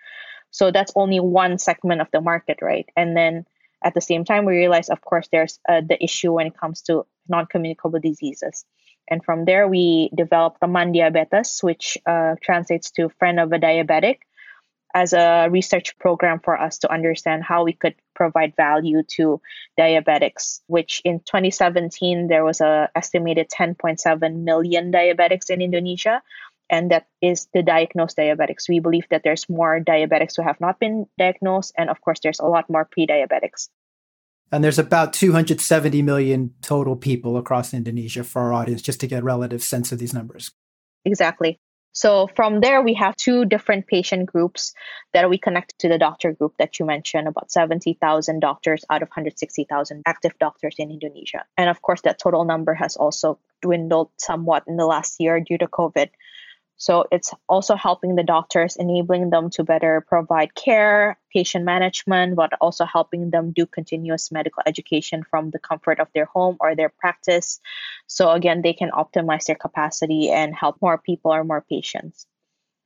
So 0.51 0.71
that's 0.71 0.93
only 0.97 1.21
one 1.21 1.59
segment 1.59 2.01
of 2.01 2.09
the 2.13 2.21
market, 2.21 2.59
right? 2.61 2.89
And 2.97 3.17
then 3.17 3.47
at 3.83 3.95
the 3.95 4.01
same 4.01 4.25
time, 4.25 4.45
we 4.45 4.57
realize, 4.57 4.91
of 4.91 5.01
course, 5.01 5.29
there's 5.33 5.59
uh, 5.69 5.81
the 5.81 6.03
issue 6.03 6.33
when 6.33 6.49
it 6.49 6.59
comes 6.59 6.83
to 6.83 7.07
non 7.29 7.47
communicable 7.47 8.01
diseases. 8.01 8.65
And 9.09 9.25
from 9.25 9.45
there, 9.45 9.67
we 9.67 10.11
developed 10.15 10.61
Teman 10.61 10.95
Diabetes, 10.95 11.61
which 11.63 11.99
uh, 12.07 12.37
translates 12.43 12.91
to 12.93 13.09
friend 13.19 13.41
of 13.41 13.53
a 13.53 13.59
diabetic, 13.59 14.19
as 14.95 15.13
a 15.13 15.49
research 15.51 15.97
program 15.99 16.41
for 16.41 16.61
us 16.61 16.79
to 16.79 16.93
understand 16.93 17.45
how 17.45 17.65
we 17.65 17.73
could 17.73 17.95
provide 18.15 18.55
value 18.57 19.03
to 19.05 19.41
diabetics, 19.79 20.61
which 20.67 21.01
in 21.05 21.21
2017 21.21 22.29
there 22.29 22.45
was 22.45 22.61
a 22.61 22.89
estimated 22.95 23.49
10.7 23.49 24.43
million 24.43 24.93
diabetics 24.93 25.51
in 25.51 25.63
Indonesia. 25.63 26.23
And 26.69 26.93
that 26.93 27.07
is 27.21 27.49
the 27.53 27.63
diagnosed 27.63 28.17
diabetics. 28.17 28.69
We 28.69 28.79
believe 28.79 29.07
that 29.11 29.23
there's 29.25 29.49
more 29.49 29.81
diabetics 29.81 30.37
who 30.37 30.43
have 30.43 30.61
not 30.61 30.79
been 30.79 31.07
diagnosed. 31.19 31.73
And 31.77 31.91
of 31.91 32.01
course, 32.01 32.21
there's 32.21 32.39
a 32.39 32.47
lot 32.47 32.71
more 32.71 32.85
pre 32.85 33.07
diabetics. 33.07 33.69
And 34.53 34.65
there's 34.65 34.79
about 34.79 35.13
270 35.13 36.03
million 36.03 36.55
total 36.61 36.97
people 36.97 37.37
across 37.37 37.73
Indonesia 37.73 38.25
for 38.25 38.43
our 38.43 38.53
audience, 38.53 38.83
just 38.83 39.01
to 39.01 39.07
get 39.07 39.23
a 39.23 39.25
relative 39.25 39.63
sense 39.63 39.93
of 39.93 39.99
these 39.99 40.13
numbers. 40.13 40.51
Exactly. 41.05 41.59
So 41.93 42.29
from 42.37 42.61
there, 42.61 42.83
we 42.83 42.95
have 42.95 43.17
two 43.17 43.45
different 43.45 43.87
patient 43.87 44.27
groups 44.27 44.73
that 45.13 45.29
we 45.29 45.39
connect 45.39 45.79
to 45.81 45.89
the 45.89 45.99
doctor 45.99 46.33
group 46.33 46.55
that 46.59 46.79
you 46.79 46.87
mentioned 46.87 47.27
about 47.27 47.51
70,000 47.51 48.41
doctors 48.41 48.85
out 48.91 49.03
of 49.03 49.09
160,000 49.09 50.03
active 50.07 50.33
doctors 50.39 50.77
in 50.79 50.91
Indonesia. 50.91 51.45
And 51.57 51.69
of 51.69 51.83
course, 51.83 52.03
that 52.03 52.21
total 52.21 52.45
number 52.45 52.75
has 52.75 52.97
also 52.97 53.39
dwindled 53.61 54.11
somewhat 54.19 54.65
in 54.69 54.77
the 54.77 54.87
last 54.87 55.19
year 55.19 55.41
due 55.41 55.59
to 55.59 55.67
COVID. 55.67 56.11
So 56.81 57.05
it's 57.13 57.35
also 57.47 57.77
helping 57.77 58.17
the 58.17 58.23
doctors, 58.23 58.77
enabling 58.77 59.29
them 59.29 59.51
to 59.51 59.65
better 59.65 60.01
provide 60.01 60.55
care, 60.55 61.19
patient 61.31 61.67
management, 61.67 62.37
but 62.37 62.55
also 62.59 62.87
helping 62.87 63.29
them 63.29 63.53
do 63.53 63.67
continuous 63.67 64.33
medical 64.33 64.63
education 64.67 65.23
from 65.23 65.51
the 65.51 65.59
comfort 65.59 66.01
of 66.01 66.09
their 66.15 66.25
home 66.25 66.57
or 66.59 66.75
their 66.75 66.89
practice. 66.89 67.61
So 68.07 68.31
again, 68.31 68.63
they 68.63 68.73
can 68.73 68.91
optimize 68.93 69.45
their 69.45 69.57
capacity 69.57 70.31
and 70.31 70.55
help 70.55 70.81
more 70.81 70.97
people 70.97 71.35
or 71.35 71.45
more 71.45 71.61
patients. 71.61 72.27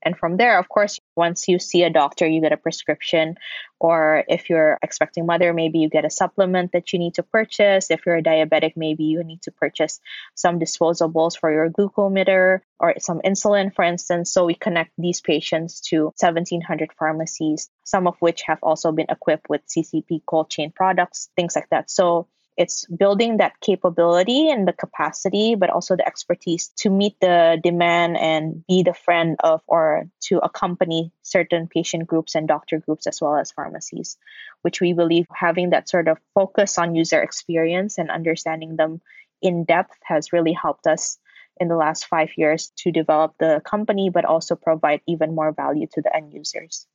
And 0.05 0.17
from 0.17 0.37
there, 0.37 0.59
of 0.59 0.69
course, 0.69 1.01
once 1.17 1.49
you 1.49 1.59
see 1.59 1.83
a 1.83 1.91
doctor, 1.91 2.27
you 2.27 2.41
get 2.41 2.53
a 2.53 2.57
prescription. 2.57 3.37
Or 3.81 4.25
if 4.29 4.51
you're 4.51 4.79
expecting 4.83 5.27
mother, 5.27 5.53
maybe 5.53 5.79
you 5.79 5.89
get 5.89 6.05
a 6.05 6.11
supplement 6.11 6.73
that 6.73 6.93
you 6.93 6.99
need 6.99 7.15
to 7.15 7.23
purchase. 7.23 7.91
If 7.91 8.07
you're 8.07 8.17
a 8.17 8.23
diabetic, 8.23 8.73
maybe 8.77 9.05
you 9.05 9.25
need 9.25 9.43
to 9.43 9.51
purchase 9.51 10.01
some 10.35 10.59
disposables 10.59 11.39
for 11.39 11.53
your 11.53 11.71
glucometer 11.71 12.61
or 12.79 12.95
some 12.99 13.21
insulin, 13.21 13.75
for 13.75 13.85
instance. 13.85 14.33
So 14.33 14.45
we 14.45 14.55
connect 14.55 14.93
these 14.99 15.21
patients 15.21 15.81
to 15.89 16.05
1,700 16.21 16.93
pharmacies, 16.99 17.71
some 17.85 18.07
of 18.07 18.17
which 18.21 18.43
have 18.43 18.59
also 18.63 18.93
been 18.93 19.07
equipped 19.09 19.49
with 19.49 19.67
CCP 19.67 20.23
cold 20.27 20.51
chain 20.51 20.73
products, 20.75 21.31
things 21.37 21.57
like 21.57 21.69
that. 21.71 21.91
So 21.91 22.29
it's 22.57 22.87
building 22.87 23.39
that 23.39 23.59
capability 23.61 24.49
and 24.49 24.67
the 24.67 24.73
capacity 24.73 25.55
but 25.55 25.71
also 25.71 25.97
the 25.97 26.07
expertise 26.07 26.69
to 26.77 26.91
meet 26.91 27.19
the 27.21 27.59
demand 27.63 28.17
and 28.17 28.65
be 28.67 28.83
the 28.83 28.95
friend 28.95 29.37
of 29.43 29.61
or 29.67 30.09
to 30.21 30.39
accompany 30.39 31.13
certain 31.23 31.67
patient 31.67 32.07
groups 32.07 32.35
and 32.35 32.47
doctor 32.47 32.79
groups 32.79 33.07
as 33.07 33.21
well 33.21 33.37
as 33.37 33.53
pharmacies 33.53 34.17
which 34.63 34.81
we 34.81 34.93
believe 34.93 35.27
having 35.33 35.71
that 35.71 35.89
sort 35.89 36.09
of 36.09 36.19
focus 36.35 36.79
on 36.79 36.95
user 36.95 37.21
experience 37.21 37.99
and 37.99 38.11
understanding 38.11 38.77
them 38.77 39.01
in 39.43 39.65
depth 39.65 39.97
has 40.05 40.33
really 40.33 40.53
helped 40.53 40.87
us 40.87 41.19
in 41.61 41.69
the 41.69 41.77
last 41.77 42.07
5 42.07 42.31
years 42.37 42.73
to 42.77 42.91
develop 42.91 43.35
the 43.39 43.61
company 43.65 44.11
but 44.11 44.25
also 44.25 44.57
provide 44.57 45.01
even 45.07 45.35
more 45.35 45.53
value 45.53 45.87
to 45.93 46.03
the 46.03 46.15
end 46.15 46.33
users. 46.33 46.87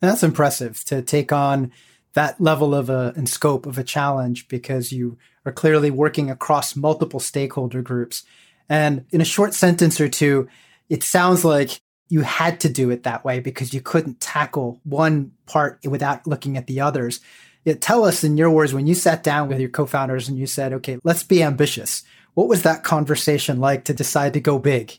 That's 0.00 0.22
impressive 0.22 0.82
to 0.84 1.02
take 1.02 1.32
on 1.32 1.72
that 2.14 2.40
level 2.40 2.74
of 2.74 2.90
a 2.90 3.12
and 3.16 3.28
scope 3.28 3.66
of 3.66 3.78
a 3.78 3.84
challenge 3.84 4.48
because 4.48 4.92
you 4.92 5.16
are 5.46 5.52
clearly 5.52 5.90
working 5.90 6.30
across 6.30 6.76
multiple 6.76 7.20
stakeholder 7.20 7.82
groups. 7.82 8.24
And 8.68 9.04
in 9.10 9.20
a 9.20 9.24
short 9.24 9.54
sentence 9.54 10.00
or 10.00 10.08
two, 10.08 10.48
it 10.88 11.02
sounds 11.02 11.44
like 11.44 11.80
you 12.08 12.22
had 12.22 12.60
to 12.60 12.68
do 12.68 12.90
it 12.90 13.04
that 13.04 13.24
way 13.24 13.40
because 13.40 13.72
you 13.72 13.80
couldn't 13.80 14.20
tackle 14.20 14.80
one 14.84 15.32
part 15.46 15.80
without 15.86 16.26
looking 16.26 16.56
at 16.56 16.66
the 16.66 16.80
others. 16.80 17.20
It, 17.64 17.80
tell 17.80 18.04
us 18.04 18.24
in 18.24 18.36
your 18.36 18.50
words 18.50 18.74
when 18.74 18.86
you 18.86 18.94
sat 18.94 19.22
down 19.22 19.48
with 19.48 19.60
your 19.60 19.68
co-founders 19.68 20.28
and 20.28 20.38
you 20.38 20.46
said, 20.46 20.72
"Okay, 20.72 20.98
let's 21.04 21.22
be 21.22 21.42
ambitious." 21.42 22.02
What 22.34 22.48
was 22.48 22.62
that 22.62 22.84
conversation 22.84 23.60
like 23.60 23.84
to 23.84 23.94
decide 23.94 24.32
to 24.32 24.40
go 24.40 24.58
big? 24.58 24.98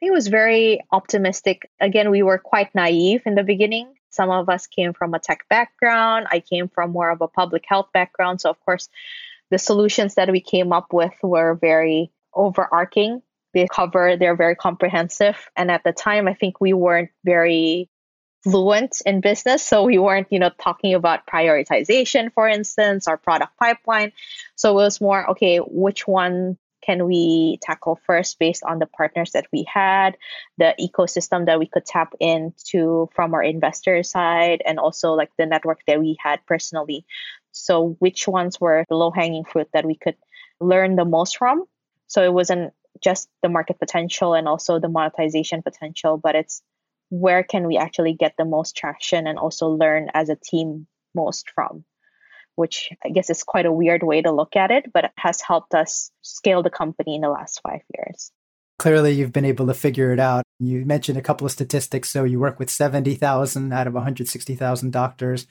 It 0.00 0.12
was 0.12 0.28
very 0.28 0.80
optimistic. 0.92 1.70
Again, 1.80 2.10
we 2.10 2.22
were 2.22 2.38
quite 2.38 2.74
naive 2.74 3.22
in 3.26 3.34
the 3.34 3.42
beginning. 3.42 3.92
Some 4.10 4.30
of 4.30 4.48
us 4.48 4.66
came 4.66 4.92
from 4.92 5.14
a 5.14 5.18
tech 5.18 5.48
background. 5.48 6.26
I 6.30 6.40
came 6.40 6.68
from 6.68 6.92
more 6.92 7.10
of 7.10 7.20
a 7.20 7.28
public 7.28 7.64
health 7.66 7.88
background. 7.92 8.40
So, 8.40 8.50
of 8.50 8.60
course, 8.64 8.88
the 9.50 9.58
solutions 9.58 10.14
that 10.14 10.30
we 10.30 10.40
came 10.40 10.72
up 10.72 10.92
with 10.92 11.12
were 11.22 11.54
very 11.54 12.10
overarching. 12.34 13.22
They 13.54 13.66
cover, 13.70 14.16
they're 14.16 14.36
very 14.36 14.54
comprehensive. 14.54 15.36
And 15.56 15.70
at 15.70 15.82
the 15.84 15.92
time, 15.92 16.28
I 16.28 16.34
think 16.34 16.60
we 16.60 16.72
weren't 16.72 17.10
very 17.24 17.88
fluent 18.44 19.00
in 19.04 19.20
business. 19.20 19.64
So 19.64 19.84
we 19.84 19.98
weren't, 19.98 20.28
you 20.30 20.38
know, 20.38 20.50
talking 20.62 20.94
about 20.94 21.26
prioritization, 21.26 22.32
for 22.32 22.48
instance, 22.48 23.08
or 23.08 23.16
product 23.16 23.56
pipeline. 23.58 24.12
So 24.54 24.72
it 24.72 24.74
was 24.74 25.00
more, 25.00 25.30
okay, 25.30 25.58
which 25.58 26.06
one 26.06 26.58
can 26.88 27.04
we 27.04 27.58
tackle 27.60 28.00
first 28.06 28.38
based 28.38 28.62
on 28.64 28.78
the 28.78 28.86
partners 28.86 29.32
that 29.32 29.46
we 29.52 29.66
had, 29.70 30.16
the 30.56 30.74
ecosystem 30.80 31.44
that 31.44 31.58
we 31.58 31.66
could 31.66 31.84
tap 31.84 32.14
into 32.18 33.10
from 33.14 33.34
our 33.34 33.42
investor 33.42 34.02
side, 34.02 34.62
and 34.64 34.78
also 34.78 35.12
like 35.12 35.30
the 35.36 35.44
network 35.44 35.80
that 35.86 36.00
we 36.00 36.16
had 36.18 36.40
personally. 36.46 37.04
So, 37.52 37.96
which 37.98 38.26
ones 38.26 38.58
were 38.58 38.86
the 38.88 38.94
low 38.94 39.10
hanging 39.10 39.44
fruit 39.44 39.68
that 39.74 39.84
we 39.84 39.96
could 39.96 40.16
learn 40.60 40.96
the 40.96 41.04
most 41.04 41.36
from? 41.36 41.64
So, 42.06 42.22
it 42.22 42.32
wasn't 42.32 42.72
just 43.04 43.28
the 43.42 43.50
market 43.50 43.78
potential 43.78 44.32
and 44.32 44.48
also 44.48 44.80
the 44.80 44.88
monetization 44.88 45.60
potential, 45.62 46.16
but 46.16 46.34
it's 46.34 46.62
where 47.10 47.42
can 47.42 47.66
we 47.66 47.76
actually 47.76 48.14
get 48.14 48.32
the 48.38 48.46
most 48.46 48.76
traction 48.76 49.26
and 49.26 49.38
also 49.38 49.68
learn 49.68 50.08
as 50.14 50.30
a 50.30 50.36
team 50.36 50.86
most 51.14 51.50
from 51.50 51.84
which 52.58 52.90
I 53.04 53.10
guess 53.10 53.30
is 53.30 53.44
quite 53.44 53.66
a 53.66 53.72
weird 53.72 54.02
way 54.02 54.20
to 54.20 54.32
look 54.32 54.56
at 54.56 54.70
it, 54.72 54.92
but 54.92 55.04
it 55.04 55.12
has 55.16 55.40
helped 55.40 55.74
us 55.74 56.10
scale 56.22 56.62
the 56.62 56.70
company 56.70 57.14
in 57.14 57.20
the 57.20 57.30
last 57.30 57.60
five 57.62 57.80
years. 57.96 58.32
Clearly, 58.78 59.12
you've 59.12 59.32
been 59.32 59.44
able 59.44 59.66
to 59.68 59.74
figure 59.74 60.12
it 60.12 60.20
out. 60.20 60.44
You 60.58 60.84
mentioned 60.84 61.18
a 61.18 61.22
couple 61.22 61.46
of 61.46 61.52
statistics. 61.52 62.10
So, 62.10 62.24
you 62.24 62.40
work 62.40 62.58
with 62.58 62.70
70,000 62.70 63.72
out 63.72 63.86
of 63.86 63.94
160,000 63.94 64.92
doctors, 64.92 65.46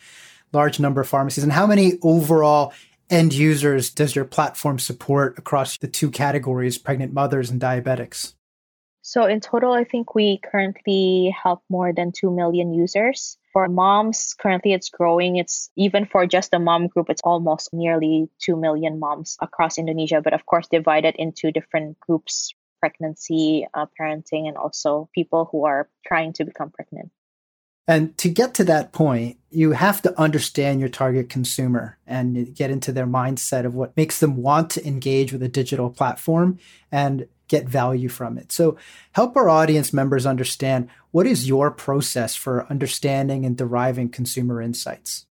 large 0.52 0.80
number 0.80 1.02
of 1.02 1.08
pharmacies. 1.08 1.44
And 1.44 1.54
how 1.54 1.66
many 1.66 1.94
overall 2.02 2.74
end 3.10 3.34
users 3.34 3.90
does 3.90 4.16
your 4.16 4.26
platform 4.26 4.78
support 4.78 5.38
across 5.38 5.78
the 5.78 5.88
two 5.88 6.12
categories, 6.12 6.78
pregnant 6.78 7.14
mothers 7.14 7.50
and 7.50 7.60
diabetics? 7.60 8.34
So, 9.02 9.26
in 9.26 9.40
total, 9.40 9.72
I 9.72 9.86
think 9.86 10.14
we 10.14 10.40
currently 10.44 11.34
help 11.42 11.64
more 11.70 11.94
than 11.94 12.12
2 12.12 12.30
million 12.30 12.74
users 12.74 13.38
for 13.58 13.68
moms, 13.68 14.36
currently 14.36 14.72
it's 14.72 14.88
growing. 14.88 15.38
It's 15.38 15.72
even 15.76 16.06
for 16.06 16.28
just 16.28 16.52
the 16.52 16.60
mom 16.60 16.86
group, 16.86 17.10
it's 17.10 17.24
almost 17.24 17.74
nearly 17.74 18.30
2 18.38 18.56
million 18.56 19.00
moms 19.00 19.36
across 19.42 19.80
Indonesia, 19.80 20.22
but 20.22 20.32
of 20.32 20.46
course, 20.46 20.68
divided 20.68 21.16
into 21.18 21.52
different 21.52 22.00
groups 22.00 22.54
pregnancy, 22.80 23.66
uh, 23.74 23.88
parenting, 24.00 24.48
and 24.48 24.58
also 24.58 25.10
people 25.16 25.50
who 25.52 25.66
are 25.66 25.90
trying 26.06 26.34
to 26.34 26.46
become 26.46 26.70
pregnant. 26.70 27.10
And 27.88 28.16
to 28.20 28.30
get 28.30 28.54
to 28.56 28.64
that 28.66 28.92
point, 28.92 29.38
you 29.50 29.72
have 29.72 30.04
to 30.04 30.14
understand 30.22 30.80
your 30.80 30.90
target 30.90 31.28
consumer 31.28 31.98
and 32.06 32.54
get 32.54 32.70
into 32.70 32.92
their 32.92 33.08
mindset 33.08 33.66
of 33.66 33.74
what 33.74 33.98
makes 33.98 34.20
them 34.20 34.36
want 34.36 34.70
to 34.72 34.86
engage 34.86 35.34
with 35.34 35.42
a 35.42 35.50
digital 35.50 35.90
platform 35.90 36.60
and 36.92 37.28
get 37.48 37.68
value 37.68 38.10
from 38.10 38.38
it. 38.38 38.52
So, 38.52 38.78
help 39.14 39.36
our 39.36 39.50
audience 39.50 39.94
members 39.94 40.26
understand 40.26 40.90
what 41.12 41.28
is 41.28 41.48
your 41.48 41.72
process 41.72 42.36
for 42.36 42.66
understanding 42.70 43.46
and 43.46 43.58
deriving 43.58 44.10
consumer 44.10 44.62
insights? 44.62 45.26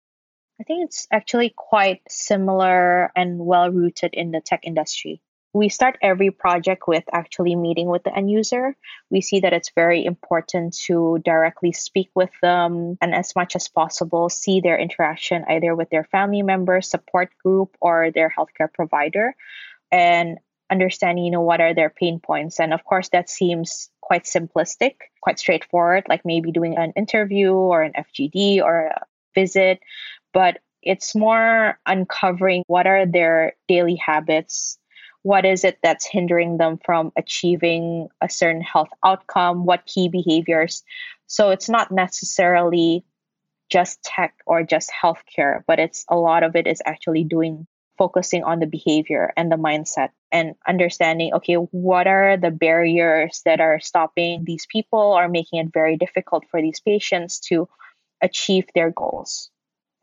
I 0.60 0.64
think 0.64 0.84
it's 0.84 1.06
actually 1.10 1.52
quite 1.56 2.02
similar 2.08 3.10
and 3.16 3.38
well 3.38 3.70
rooted 3.70 4.14
in 4.14 4.30
the 4.30 4.40
tech 4.40 4.60
industry. 4.64 5.20
We 5.52 5.68
start 5.68 5.98
every 6.02 6.32
project 6.32 6.82
with 6.88 7.04
actually 7.12 7.54
meeting 7.54 7.86
with 7.86 8.02
the 8.02 8.16
end 8.16 8.28
user. 8.28 8.76
We 9.08 9.20
see 9.20 9.40
that 9.40 9.52
it's 9.52 9.70
very 9.74 10.04
important 10.04 10.76
to 10.86 11.20
directly 11.24 11.70
speak 11.70 12.10
with 12.14 12.30
them 12.42 12.98
and, 13.00 13.14
as 13.14 13.36
much 13.36 13.54
as 13.54 13.68
possible, 13.68 14.28
see 14.28 14.60
their 14.60 14.76
interaction 14.76 15.44
either 15.48 15.76
with 15.76 15.90
their 15.90 16.04
family 16.04 16.42
member, 16.42 16.80
support 16.80 17.30
group, 17.42 17.76
or 17.80 18.10
their 18.10 18.34
healthcare 18.36 18.72
provider. 18.72 19.36
And 19.92 20.38
understanding, 20.70 21.24
you 21.24 21.30
know, 21.30 21.40
what 21.40 21.60
are 21.60 21.74
their 21.74 21.90
pain 21.90 22.20
points. 22.20 22.58
And 22.60 22.72
of 22.72 22.84
course, 22.84 23.08
that 23.10 23.28
seems 23.28 23.90
quite 24.00 24.24
simplistic, 24.24 24.96
quite 25.20 25.38
straightforward, 25.38 26.04
like 26.08 26.24
maybe 26.24 26.52
doing 26.52 26.76
an 26.76 26.92
interview 26.96 27.52
or 27.52 27.82
an 27.82 27.92
FGD 27.92 28.62
or 28.62 28.86
a 28.86 29.06
visit. 29.34 29.80
But 30.32 30.58
it's 30.82 31.14
more 31.14 31.78
uncovering 31.86 32.64
what 32.66 32.86
are 32.86 33.06
their 33.06 33.54
daily 33.68 33.96
habits. 33.96 34.78
What 35.22 35.46
is 35.46 35.64
it 35.64 35.78
that's 35.82 36.06
hindering 36.06 36.58
them 36.58 36.78
from 36.84 37.12
achieving 37.16 38.08
a 38.20 38.28
certain 38.28 38.60
health 38.60 38.90
outcome? 39.04 39.64
What 39.64 39.86
key 39.86 40.08
behaviors? 40.08 40.82
So 41.26 41.50
it's 41.50 41.68
not 41.68 41.90
necessarily 41.90 43.04
just 43.70 44.02
tech 44.02 44.34
or 44.46 44.62
just 44.62 44.90
healthcare, 44.90 45.62
but 45.66 45.78
it's 45.78 46.04
a 46.08 46.16
lot 46.16 46.42
of 46.42 46.54
it 46.54 46.66
is 46.66 46.82
actually 46.84 47.24
doing 47.24 47.66
focusing 47.96 48.44
on 48.44 48.60
the 48.60 48.66
behavior 48.66 49.32
and 49.36 49.50
the 49.50 49.56
mindset 49.56 50.10
and 50.34 50.54
understanding 50.68 51.32
okay 51.32 51.54
what 51.54 52.06
are 52.06 52.36
the 52.36 52.50
barriers 52.50 53.40
that 53.46 53.60
are 53.60 53.80
stopping 53.80 54.44
these 54.44 54.66
people 54.66 55.00
or 55.00 55.28
making 55.28 55.60
it 55.60 55.72
very 55.72 55.96
difficult 55.96 56.44
for 56.50 56.60
these 56.60 56.80
patients 56.80 57.40
to 57.40 57.68
achieve 58.20 58.66
their 58.74 58.90
goals 58.90 59.50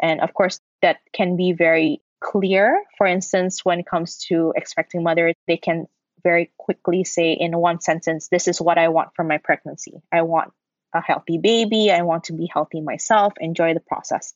and 0.02 0.22
of 0.22 0.34
course 0.34 0.60
that 0.82 0.98
can 1.14 1.38
be 1.38 1.52
very 1.54 2.02
clear. 2.22 2.84
For 2.98 3.08
instance, 3.08 3.66
when 3.66 3.80
it 3.80 3.86
comes 3.86 4.18
to 4.30 4.54
expecting 4.56 5.04
mother, 5.04 5.34
they 5.48 5.58
can 5.58 5.88
very 6.24 6.52
quickly 6.58 7.04
say 7.04 7.34
in 7.34 7.58
one 7.58 7.82
sentence, 7.82 8.30
This 8.30 8.48
is 8.48 8.62
what 8.62 8.78
I 8.78 8.88
want 8.88 9.10
from 9.16 9.28
my 9.28 9.40
pregnancy. 9.40 10.02
I 10.12 10.22
want 10.22 10.54
a 10.94 11.02
healthy 11.02 11.38
baby. 11.38 11.92
I 11.92 12.04
want 12.04 12.26
to 12.26 12.34
be 12.34 12.50
healthy 12.52 12.82
myself, 12.82 13.34
enjoy 13.40 13.74
the 13.74 13.80
process. 13.80 14.34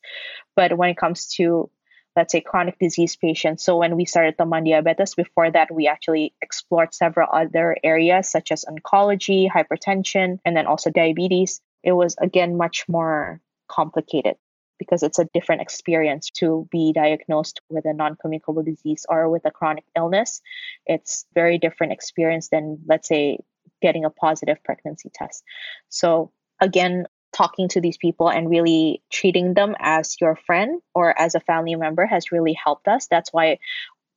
But 0.56 0.78
when 0.78 0.90
it 0.90 0.98
comes 0.98 1.28
to 1.36 1.70
let's 2.16 2.32
say 2.32 2.42
chronic 2.42 2.80
disease 2.80 3.16
patients. 3.16 3.64
So 3.64 3.78
when 3.78 3.96
we 3.96 4.06
started 4.06 4.38
Teman 4.38 4.70
Diabetes, 4.70 5.16
before 5.16 5.52
that 5.52 5.74
we 5.74 5.88
actually 5.88 6.34
explored 6.42 6.94
several 6.94 7.28
other 7.32 7.78
areas 7.84 8.30
such 8.30 8.52
as 8.52 8.66
oncology, 8.66 9.50
hypertension, 9.50 10.40
and 10.46 10.56
then 10.56 10.66
also 10.66 10.90
diabetes. 10.90 11.62
It 11.84 11.92
was 11.92 12.16
again 12.20 12.58
much 12.58 12.86
more 12.88 13.42
complicated 13.68 14.36
because 14.78 15.04
it's 15.04 15.20
a 15.20 15.30
different 15.34 15.62
experience 15.62 16.30
to 16.30 16.68
be 16.72 16.92
diagnosed 16.94 17.62
with 17.70 17.86
a 17.86 17.94
non-communicable 17.94 18.64
disease 18.64 19.06
or 19.08 19.30
with 19.30 19.46
a 19.46 19.52
chronic 19.52 19.86
illness. 19.96 20.42
It's 20.86 21.26
very 21.34 21.58
different 21.58 21.94
experience 21.94 22.50
than 22.50 22.80
let's 22.86 23.08
say 23.08 23.40
getting 23.82 24.06
a 24.06 24.10
positive 24.10 24.64
pregnancy 24.64 25.10
test. 25.14 25.44
So 25.90 26.32
again, 26.60 27.08
talking 27.36 27.68
to 27.68 27.82
these 27.82 27.98
people 27.98 28.30
and 28.30 28.50
really 28.50 29.04
treating 29.12 29.54
them 29.54 29.76
as 29.78 30.16
your 30.22 30.38
friend 30.48 30.82
or 30.94 31.18
as 31.20 31.36
a 31.36 31.42
family 31.42 31.76
member 31.76 32.06
has 32.06 32.32
really 32.32 32.54
helped 32.54 32.88
us. 32.88 33.08
That's 33.08 33.34
why 33.34 33.60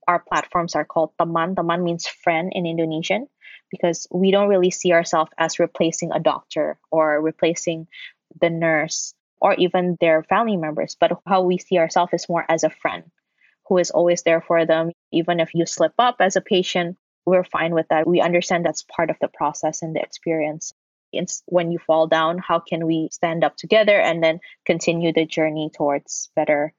our 0.06 0.20
platforms 0.20 0.76
are 0.76 0.84
called 0.84 1.10
Teman. 1.20 1.56
Teman 1.56 1.82
means 1.82 2.06
friend 2.06 2.52
in 2.54 2.64
Indonesian 2.64 3.26
because 3.70 4.06
we 4.10 4.30
don't 4.30 4.48
really 4.48 4.70
see 4.70 4.92
ourselves 4.92 5.32
as 5.36 5.58
replacing 5.58 6.12
a 6.12 6.20
doctor 6.20 6.78
or 6.90 7.20
replacing 7.20 7.88
the 8.40 8.50
nurse 8.50 9.14
or 9.40 9.54
even 9.54 9.96
their 10.00 10.22
family 10.22 10.56
members, 10.56 10.96
but 10.98 11.12
how 11.26 11.42
we 11.42 11.58
see 11.58 11.78
ourselves 11.78 12.12
is 12.14 12.28
more 12.28 12.44
as 12.48 12.62
a 12.62 12.70
friend 12.70 13.04
who 13.68 13.78
is 13.78 13.90
always 13.90 14.22
there 14.22 14.40
for 14.40 14.64
them. 14.64 14.92
Even 15.12 15.40
if 15.40 15.54
you 15.54 15.66
slip 15.66 15.92
up 15.98 16.16
as 16.20 16.36
a 16.36 16.40
patient, 16.40 16.96
we're 17.26 17.44
fine 17.44 17.74
with 17.74 17.86
that. 17.88 18.06
We 18.06 18.20
understand 18.20 18.64
that's 18.64 18.84
part 18.84 19.10
of 19.10 19.16
the 19.20 19.28
process 19.28 19.82
and 19.82 19.94
the 19.94 20.00
experience 20.00 20.72
when 21.46 21.70
you 21.70 21.78
fall 21.78 22.06
down 22.06 22.38
how 22.38 22.58
can 22.58 22.86
we 22.86 23.08
stand 23.12 23.44
up 23.44 23.56
together 23.56 23.98
and 23.98 24.22
then 24.22 24.40
continue 24.66 25.12
the 25.12 25.26
journey 25.26 25.70
towards 25.74 26.30
better 26.36 26.72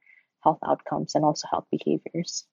health 0.44 0.60
outcomes 0.66 1.16
and 1.16 1.26
also 1.26 1.48
health 1.50 1.66
behaviors 1.72 2.46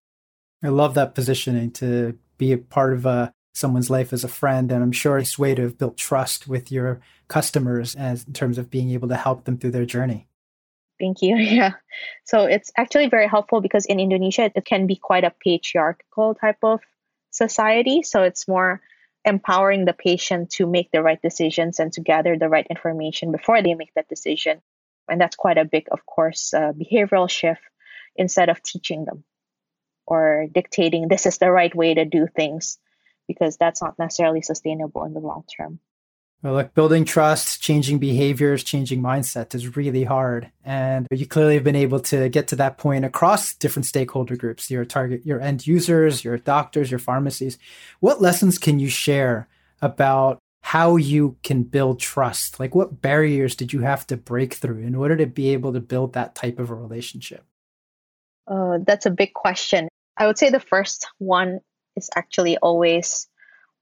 i 0.63 0.69
love 0.69 0.95
that 0.95 1.15
positioning 1.15 1.71
to 1.71 2.19
be 2.39 2.53
a 2.53 2.59
part 2.59 2.93
of 2.93 3.07
uh, 3.07 3.31
someone's 3.55 3.91
life 3.91 4.13
as 4.13 4.25
a 4.25 4.29
friend 4.29 4.73
and 4.73 4.83
i'm 4.83 4.93
sure 4.93 5.19
it's 5.19 5.39
a 5.39 5.41
way 5.41 5.55
to 5.55 5.63
have 5.63 5.79
built 5.79 5.97
trust 5.97 6.49
with 6.49 6.71
your 6.73 7.01
customers 7.29 7.95
as 7.97 8.25
in 8.25 8.33
terms 8.33 8.59
of 8.59 8.71
being 8.71 8.91
able 8.91 9.09
to 9.09 9.17
help 9.17 9.45
them 9.45 9.57
through 9.59 9.71
their 9.71 9.87
journey 9.87 10.29
Thank 10.99 11.23
you. 11.23 11.37
Yeah. 11.57 11.73
So 12.25 12.45
it's 12.45 12.73
actually 12.77 13.09
very 13.09 13.29
helpful 13.29 13.61
because 13.61 13.87
in 13.87 14.01
Indonesia, 14.01 14.51
it 14.55 14.65
can 14.65 14.87
be 14.87 14.97
quite 14.97 15.25
a 15.25 15.33
patriarchal 15.43 16.35
type 16.35 16.59
of 16.63 16.81
society. 17.31 18.03
So 18.03 18.23
it's 18.23 18.49
more 18.49 18.81
empowering 19.27 19.85
the 19.85 19.93
patient 19.93 20.51
to 20.51 20.67
make 20.67 20.91
the 20.93 21.03
right 21.03 21.21
decisions 21.21 21.81
and 21.81 21.93
to 21.93 22.01
gather 22.01 22.39
the 22.39 22.49
right 22.49 22.67
information 22.71 23.33
before 23.33 23.61
they 23.61 23.75
make 23.75 23.93
that 23.95 24.09
decision. 24.09 24.63
And 25.09 25.21
that's 25.21 25.37
quite 25.37 25.59
a 25.59 25.65
big, 25.65 25.89
of 25.91 26.07
course, 26.07 26.55
uh, 26.55 26.73
behavioral 26.73 27.29
shift 27.29 27.61
instead 28.15 28.49
of 28.49 28.63
teaching 28.63 29.05
them 29.05 29.25
or 30.07 30.47
dictating 30.53 31.09
this 31.09 31.27
is 31.27 31.39
the 31.39 31.51
right 31.51 31.75
way 31.75 31.95
to 31.95 32.05
do 32.05 32.29
things 32.35 32.79
because 33.27 33.57
that's 33.57 33.83
not 33.83 33.99
necessarily 33.99 34.43
sustainable 34.43 35.05
in 35.05 35.13
the 35.13 35.21
long 35.21 35.45
term. 35.57 35.81
Well, 36.43 36.55
look, 36.55 36.75
building 36.75 37.05
trust, 37.05 37.63
changing 37.63 37.99
behaviors, 37.99 38.63
changing 38.63 39.03
mindset 39.03 39.55
is 39.55 39.77
really 39.77 40.05
hard. 40.05 40.53
And 40.65 41.07
you 41.11 41.27
clearly 41.27 41.55
have 41.55 41.65
been 41.65 41.75
able 41.75 42.01
to 42.01 42.29
get 42.29 42.47
to 42.49 42.57
that 42.57 42.79
point 42.79 43.05
across 43.05 43.55
different 43.55 43.87
stakeholder 43.87 44.37
groups, 44.37 44.71
your 44.71 44.85
target, 44.85 45.25
your 45.25 45.41
end 45.41 45.67
users, 45.67 46.25
your 46.25 46.37
doctors, 46.37 46.91
your 46.91 47.01
pharmacies. 47.01 47.59
What 48.01 48.21
lessons 48.21 48.59
can 48.59 48.79
you 48.79 48.89
share 48.89 49.49
about 49.81 50.39
how 50.61 50.97
you 50.97 51.37
can 51.43 51.63
build 51.63 52.01
trust? 52.01 52.61
Like 52.61 52.75
what 52.75 53.01
barriers 53.01 53.57
did 53.57 53.73
you 53.73 53.81
have 53.81 54.07
to 54.09 54.17
break 54.17 54.55
through 54.55 54.83
in 54.83 54.95
order 54.95 55.17
to 55.17 55.27
be 55.27 55.51
able 55.55 55.73
to 55.73 55.81
build 55.81 56.13
that 56.13 56.35
type 56.35 56.59
of 56.59 56.71
a 56.71 56.75
relationship? 56.75 57.45
Uh, 58.47 58.79
that's 58.87 59.07
a 59.07 59.11
big 59.11 59.33
question. 59.33 59.89
I 60.19 60.27
would 60.27 60.39
say 60.39 60.51
the 60.51 60.61
first 60.61 61.09
one 61.19 61.61
is 61.97 62.11
actually 62.15 62.57
always 62.59 63.27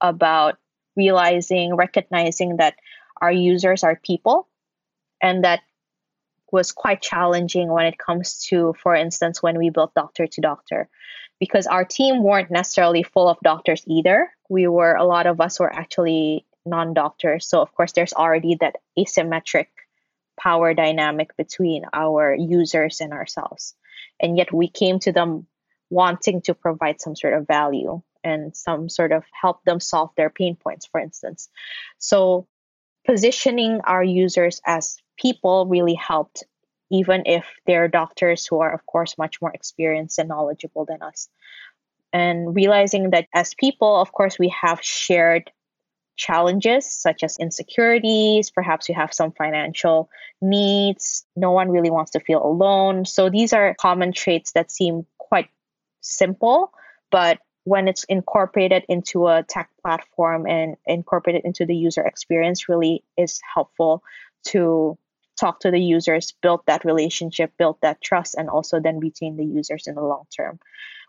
about 0.00 0.56
realizing, 0.96 1.76
recognizing 1.76 2.56
that 2.58 2.74
our 3.20 3.32
users 3.32 3.84
are 3.84 3.96
people. 3.96 4.48
And 5.22 5.44
that 5.44 5.60
was 6.50 6.72
quite 6.72 7.02
challenging 7.02 7.68
when 7.68 7.86
it 7.86 7.98
comes 7.98 8.46
to, 8.46 8.74
for 8.82 8.94
instance, 8.94 9.42
when 9.42 9.58
we 9.58 9.70
built 9.70 9.94
Doctor 9.94 10.26
to 10.26 10.40
Doctor, 10.40 10.88
because 11.40 11.66
our 11.66 11.84
team 11.84 12.22
weren't 12.22 12.50
necessarily 12.50 13.02
full 13.02 13.28
of 13.28 13.38
doctors 13.42 13.82
either. 13.86 14.30
We 14.48 14.68
were, 14.68 14.94
a 14.94 15.04
lot 15.04 15.26
of 15.26 15.40
us 15.40 15.58
were 15.58 15.72
actually 15.72 16.46
non 16.64 16.94
doctors. 16.94 17.46
So, 17.46 17.60
of 17.60 17.74
course, 17.74 17.92
there's 17.92 18.12
already 18.12 18.56
that 18.60 18.76
asymmetric 18.98 19.66
power 20.38 20.74
dynamic 20.74 21.36
between 21.36 21.84
our 21.92 22.34
users 22.34 23.00
and 23.00 23.12
ourselves. 23.12 23.74
And 24.20 24.36
yet 24.36 24.52
we 24.52 24.68
came 24.68 24.98
to 25.00 25.12
them 25.12 25.46
wanting 25.90 26.42
to 26.42 26.54
provide 26.54 27.00
some 27.00 27.16
sort 27.16 27.34
of 27.34 27.46
value 27.46 28.02
and 28.24 28.56
some 28.56 28.88
sort 28.88 29.12
of 29.12 29.24
help 29.40 29.62
them 29.64 29.80
solve 29.80 30.10
their 30.16 30.30
pain 30.30 30.56
points, 30.56 30.86
for 30.86 31.00
instance. 31.00 31.48
So, 31.98 32.46
positioning 33.06 33.80
our 33.84 34.02
users 34.02 34.60
as 34.66 34.96
people 35.18 35.66
really 35.66 35.94
helped, 35.94 36.44
even 36.90 37.22
if 37.26 37.44
they're 37.66 37.88
doctors 37.88 38.46
who 38.46 38.60
are, 38.60 38.72
of 38.72 38.84
course, 38.86 39.18
much 39.18 39.40
more 39.42 39.52
experienced 39.52 40.18
and 40.18 40.28
knowledgeable 40.28 40.84
than 40.84 41.02
us. 41.02 41.28
And 42.12 42.54
realizing 42.54 43.10
that 43.10 43.26
as 43.34 43.54
people, 43.54 44.00
of 44.00 44.12
course, 44.12 44.38
we 44.38 44.48
have 44.48 44.82
shared 44.82 45.50
challenges 46.16 46.90
such 46.90 47.22
as 47.22 47.36
insecurities, 47.38 48.50
perhaps 48.50 48.88
you 48.88 48.94
have 48.94 49.12
some 49.12 49.32
financial 49.32 50.08
needs, 50.40 51.26
no 51.36 51.50
one 51.50 51.70
really 51.70 51.90
wants 51.90 52.12
to 52.12 52.20
feel 52.20 52.44
alone. 52.44 53.04
So 53.04 53.28
these 53.28 53.52
are 53.52 53.74
common 53.80 54.12
traits 54.12 54.52
that 54.52 54.70
seem 54.70 55.06
quite 55.18 55.48
simple, 56.00 56.72
but 57.10 57.38
when 57.64 57.88
it's 57.88 58.04
incorporated 58.04 58.84
into 58.88 59.26
a 59.26 59.42
tech 59.42 59.70
platform 59.82 60.46
and 60.46 60.76
incorporated 60.86 61.44
into 61.44 61.64
the 61.64 61.74
user 61.74 62.02
experience 62.02 62.68
really 62.68 63.02
is 63.16 63.40
helpful 63.54 64.02
to 64.44 64.98
talk 65.36 65.60
to 65.60 65.70
the 65.70 65.80
users 65.80 66.32
build 66.42 66.60
that 66.66 66.84
relationship 66.84 67.52
build 67.58 67.76
that 67.82 68.00
trust 68.00 68.34
and 68.36 68.48
also 68.48 68.78
then 68.78 69.00
retain 69.00 69.36
the 69.36 69.44
users 69.44 69.86
in 69.86 69.94
the 69.94 70.02
long 70.02 70.24
term. 70.36 70.60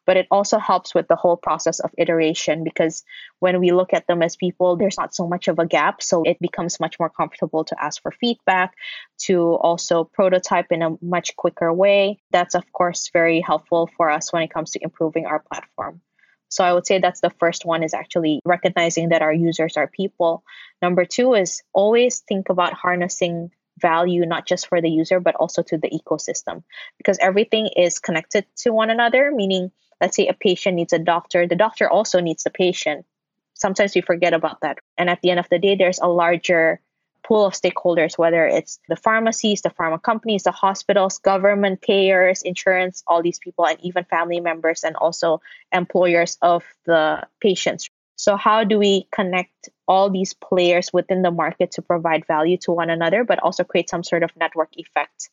But 0.06 0.18
it 0.18 0.28
also 0.30 0.60
helps 0.60 0.94
with 0.94 1.08
the 1.08 1.16
whole 1.16 1.36
process 1.36 1.80
of 1.80 1.92
iteration 1.98 2.64
because 2.64 3.04
when 3.40 3.60
we 3.60 3.72
look 3.72 3.92
at 3.92 4.06
them 4.08 4.22
as 4.22 4.36
people 4.36 4.78
there's 4.78 4.98
not 4.98 5.14
so 5.14 5.28
much 5.28 5.48
of 5.48 5.60
a 5.60 5.66
gap. 5.66 6.02
So 6.02 6.24
it 6.24 6.40
becomes 6.40 6.80
much 6.80 7.00
more 7.00 7.10
comfortable 7.10 7.66
to 7.66 7.84
ask 7.84 8.02
for 8.02 8.12
feedback 8.12 8.76
to 9.24 9.56
also 9.56 10.04
prototype 10.04 10.72
in 10.72 10.82
a 10.84 10.96
much 11.02 11.36
quicker 11.36 11.74
way. 11.74 12.20
That's 12.32 12.56
of 12.56 12.72
course 12.72 13.10
very 13.12 13.42
helpful 13.42 13.90
for 13.98 14.10
us 14.10 14.32
when 14.32 14.44
it 14.44 14.52
comes 14.52 14.72
to 14.72 14.84
improving 14.84 15.26
our 15.26 15.40
platform 15.40 16.02
so 16.50 16.64
I 16.64 16.74
would 16.74 16.86
say 16.86 17.00
that's 17.00 17.22
the 17.22 17.32
first 17.40 17.66
one 17.66 17.84
is 17.84 17.94
actually 17.94 18.40
recognizing 18.46 19.10
that 19.10 19.22
our 19.22 19.34
users 19.34 19.78
are 19.78 19.88
people. 19.88 20.44
Number 20.82 21.06
two 21.06 21.34
is 21.34 21.62
always 21.74 22.20
think 22.20 22.50
about 22.50 22.74
harnessing 22.74 23.52
value 23.80 24.26
not 24.26 24.46
just 24.46 24.68
for 24.68 24.82
the 24.82 24.90
user 24.90 25.20
but 25.20 25.36
also 25.36 25.62
to 25.64 25.78
the 25.78 25.90
ecosystem. 25.90 26.64
Because 26.98 27.18
everything 27.20 27.70
is 27.76 28.00
connected 28.00 28.46
to 28.58 28.72
one 28.72 28.90
another 28.90 29.32
meaning 29.34 29.72
let's 30.00 30.16
say 30.16 30.28
a 30.28 30.34
patient 30.34 30.76
needs 30.76 30.94
a 30.94 31.00
doctor 31.00 31.48
the 31.48 31.56
doctor 31.56 31.90
also 31.90 32.20
needs 32.20 32.44
the 32.44 32.52
patient. 32.52 33.06
Sometimes 33.54 33.96
we 33.96 34.02
forget 34.02 34.34
about 34.34 34.62
that. 34.62 34.78
And 34.98 35.10
at 35.10 35.22
the 35.22 35.32
end 35.32 35.40
of 35.40 35.50
the 35.50 35.60
day 35.60 35.76
there's 35.76 36.00
a 36.00 36.08
larger 36.08 36.80
pool 37.26 37.46
of 37.46 37.54
stakeholders, 37.54 38.18
whether 38.18 38.46
it's 38.46 38.80
the 38.88 38.96
pharmacies, 38.96 39.62
the 39.62 39.70
pharma 39.70 40.02
companies, 40.02 40.44
the 40.44 40.52
hospitals, 40.52 41.18
government 41.18 41.82
payers, 41.82 42.44
insurance, 42.44 43.04
all 43.08 43.24
these 43.24 43.40
people, 43.40 43.66
and 43.66 43.80
even 43.82 44.06
family 44.06 44.40
members 44.40 44.84
and 44.84 44.96
also 44.96 45.42
employers 45.72 46.38
of 46.42 46.64
the 46.86 47.24
patients. 47.42 47.90
So, 48.16 48.38
how 48.38 48.64
do 48.64 48.78
we 48.78 49.08
connect 49.12 49.70
all 49.88 50.10
these 50.10 50.34
players 50.34 50.92
within 50.94 51.22
the 51.22 51.32
market 51.32 51.72
to 51.72 51.82
provide 51.82 52.26
value 52.28 52.58
to 52.60 52.72
one 52.72 52.90
another, 52.90 53.24
but 53.24 53.40
also 53.40 53.64
create 53.64 53.90
some 53.90 54.04
sort 54.04 54.24
of 54.24 54.32
network 54.38 54.70
effect 54.78 55.30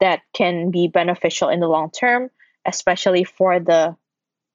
that 0.00 0.22
can 0.32 0.70
be 0.70 0.88
beneficial 0.88 1.48
in 1.48 1.60
the 1.60 1.68
long 1.68 1.90
term, 1.90 2.30
especially 2.66 3.24
for 3.24 3.60
the 3.60 3.96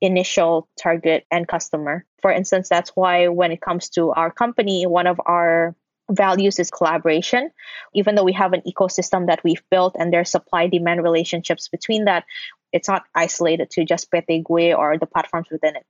initial 0.01 0.67
target 0.81 1.25
and 1.31 1.47
customer? 1.47 2.05
For 2.21 2.31
instance, 2.31 2.67
that's 2.67 2.89
why 2.95 3.27
when 3.29 3.51
it 3.51 3.62
comes 3.62 3.89
to 3.91 4.12
our 4.12 4.31
company, 4.31 4.86
one 4.86 5.07
of 5.07 5.21
our 5.25 5.75
values 6.15 6.60
is 6.60 6.69
collaboration. 6.69 7.52
Even 7.93 8.15
though 8.15 8.23
we 8.23 8.34
have 8.34 8.54
an 8.54 8.62
ecosystem 8.62 9.28
that 9.28 9.43
we've 9.43 9.63
built 9.69 9.95
and 9.97 10.12
there's 10.12 10.30
supply 10.30 10.67
demand 10.67 11.04
relationships 11.04 11.67
between 11.67 12.06
that, 12.06 12.26
it's 12.71 12.88
not 12.88 13.04
isolated 13.13 13.69
to 13.71 13.86
just 13.86 14.12
PTGUE 14.12 14.78
or 14.78 14.97
the 14.97 15.06
platforms 15.06 15.47
within 15.52 15.76
it. 15.76 15.86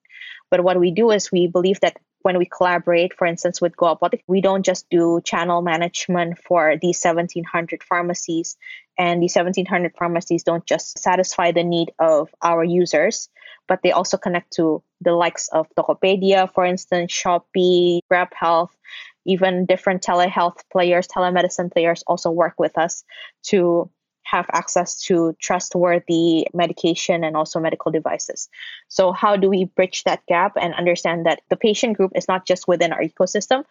But 0.52 0.64
what 0.64 0.80
we 0.80 0.92
do 0.92 1.12
is 1.12 1.32
we 1.32 1.48
believe 1.48 1.80
that 1.80 1.98
when 2.22 2.38
we 2.38 2.46
collaborate, 2.46 3.14
for 3.14 3.28
instance, 3.28 3.60
with 3.60 3.76
Go 3.76 3.96
Apotik, 3.96 4.22
we 4.28 4.40
don't 4.40 4.64
just 4.64 4.90
do 4.90 5.20
channel 5.24 5.62
management 5.62 6.40
for 6.40 6.76
these 6.82 7.02
1700 7.02 7.84
pharmacies. 7.84 8.56
And 8.98 9.22
these 9.22 9.36
1700 9.36 9.94
pharmacies 9.98 10.44
don't 10.44 10.66
just 10.66 11.00
satisfy 11.00 11.52
the 11.52 11.64
need 11.64 11.92
of 12.00 12.30
our 12.42 12.64
users, 12.64 13.30
but 13.68 13.80
they 13.84 13.92
also 13.92 14.18
connect 14.18 14.54
to 14.54 14.84
the 15.02 15.14
likes 15.14 15.50
of 15.50 15.68
Tokopedia, 15.76 16.52
for 16.54 16.66
instance, 16.66 17.12
Shopee, 17.12 18.00
Grab 18.08 18.30
Health, 18.34 18.76
even 19.26 19.66
different 19.66 20.04
telehealth 20.04 20.60
players, 20.72 21.08
telemedicine 21.08 21.72
players 21.72 22.04
also 22.08 22.32
work 22.32 22.56
with 22.58 22.78
us 22.78 23.04
to 23.44 23.90
have 24.24 24.46
access 24.52 25.00
to 25.02 25.36
trustworthy 25.40 26.48
medication 26.54 27.24
and 27.24 27.36
also 27.36 27.60
medical 27.60 27.92
devices. 27.92 28.50
So, 28.88 29.12
how 29.12 29.36
do 29.36 29.50
we 29.50 29.66
bridge 29.66 30.04
that 30.06 30.26
gap 30.28 30.54
and 30.60 30.74
understand 30.74 31.26
that 31.26 31.42
the 31.50 31.56
patient 31.56 31.98
group 31.98 32.14
is 32.16 32.28
not 32.28 32.48
just 32.48 32.68
within 32.68 32.94
our 32.94 33.02
ecosystem, 33.02 33.64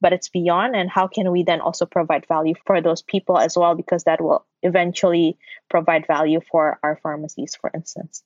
but 0.00 0.12
it's 0.12 0.28
beyond? 0.28 0.74
And 0.76 0.90
how 0.90 1.06
can 1.06 1.30
we 1.30 1.42
then 1.44 1.60
also 1.60 1.86
provide 1.86 2.26
value 2.26 2.54
for 2.66 2.80
those 2.80 3.02
people 3.02 3.38
as 3.38 3.56
well? 3.56 3.74
Because 3.74 4.04
that 4.04 4.20
will 4.20 4.44
eventually 4.62 5.38
provide 5.68 6.06
value 6.06 6.40
for 6.50 6.78
our 6.82 6.98
pharmacies, 7.02 7.54
for 7.54 7.70
instance. 7.72 8.22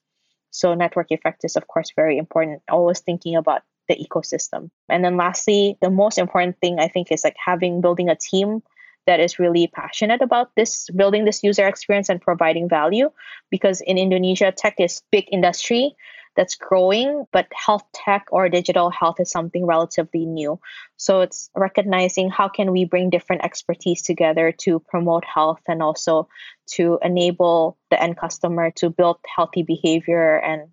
So, 0.51 0.75
network 0.75 1.11
effect 1.11 1.45
is, 1.45 1.57
of 1.57 1.67
course, 1.69 1.93
very 1.95 2.17
important. 2.17 2.63
Always 2.69 3.01
thinking 3.01 3.37
about 3.37 3.63
the 3.89 3.97
ecosystem. 3.97 4.71
And 4.89 5.05
then 5.05 5.17
lastly, 5.17 5.77
the 5.81 5.91
most 5.91 6.19
important 6.19 6.59
thing 6.61 6.79
I 6.79 6.89
think 6.89 7.11
is 7.11 7.25
like 7.25 7.37
having 7.45 7.81
building 7.81 8.09
a 8.09 8.17
team 8.17 8.63
that 9.07 9.21
is 9.21 9.39
really 9.39 9.67
passionate 9.67 10.23
about 10.23 10.51
this 10.57 10.89
building 10.91 11.25
this 11.25 11.43
user 11.43 11.67
experience 11.67 12.09
and 12.09 12.21
providing 12.21 12.69
value 12.69 13.11
because 13.51 13.81
in 13.81 13.99
Indonesia 13.99 14.53
tech 14.53 14.75
is 14.79 15.03
big 15.11 15.27
industry 15.31 15.95
that's 16.37 16.57
growing 16.57 17.27
but 17.33 17.47
health 17.55 17.85
tech 17.93 18.27
or 18.33 18.49
digital 18.49 18.91
health 18.91 19.21
is 19.21 19.31
something 19.31 19.67
relatively 19.67 20.25
new 20.25 20.59
so 20.97 21.21
it's 21.21 21.51
recognizing 21.55 22.31
how 22.31 22.49
can 22.49 22.73
we 22.73 22.85
bring 22.85 23.11
different 23.11 23.45
expertise 23.45 24.03
together 24.03 24.53
to 24.53 24.81
promote 24.81 25.25
health 25.25 25.61
and 25.69 25.83
also 25.83 26.29
to 26.67 26.99
enable 27.03 27.77
the 27.91 28.03
end 28.03 28.17
customer 28.17 28.71
to 28.71 28.91
build 28.91 29.19
healthy 29.37 29.63
behavior 29.63 30.37
and 30.37 30.69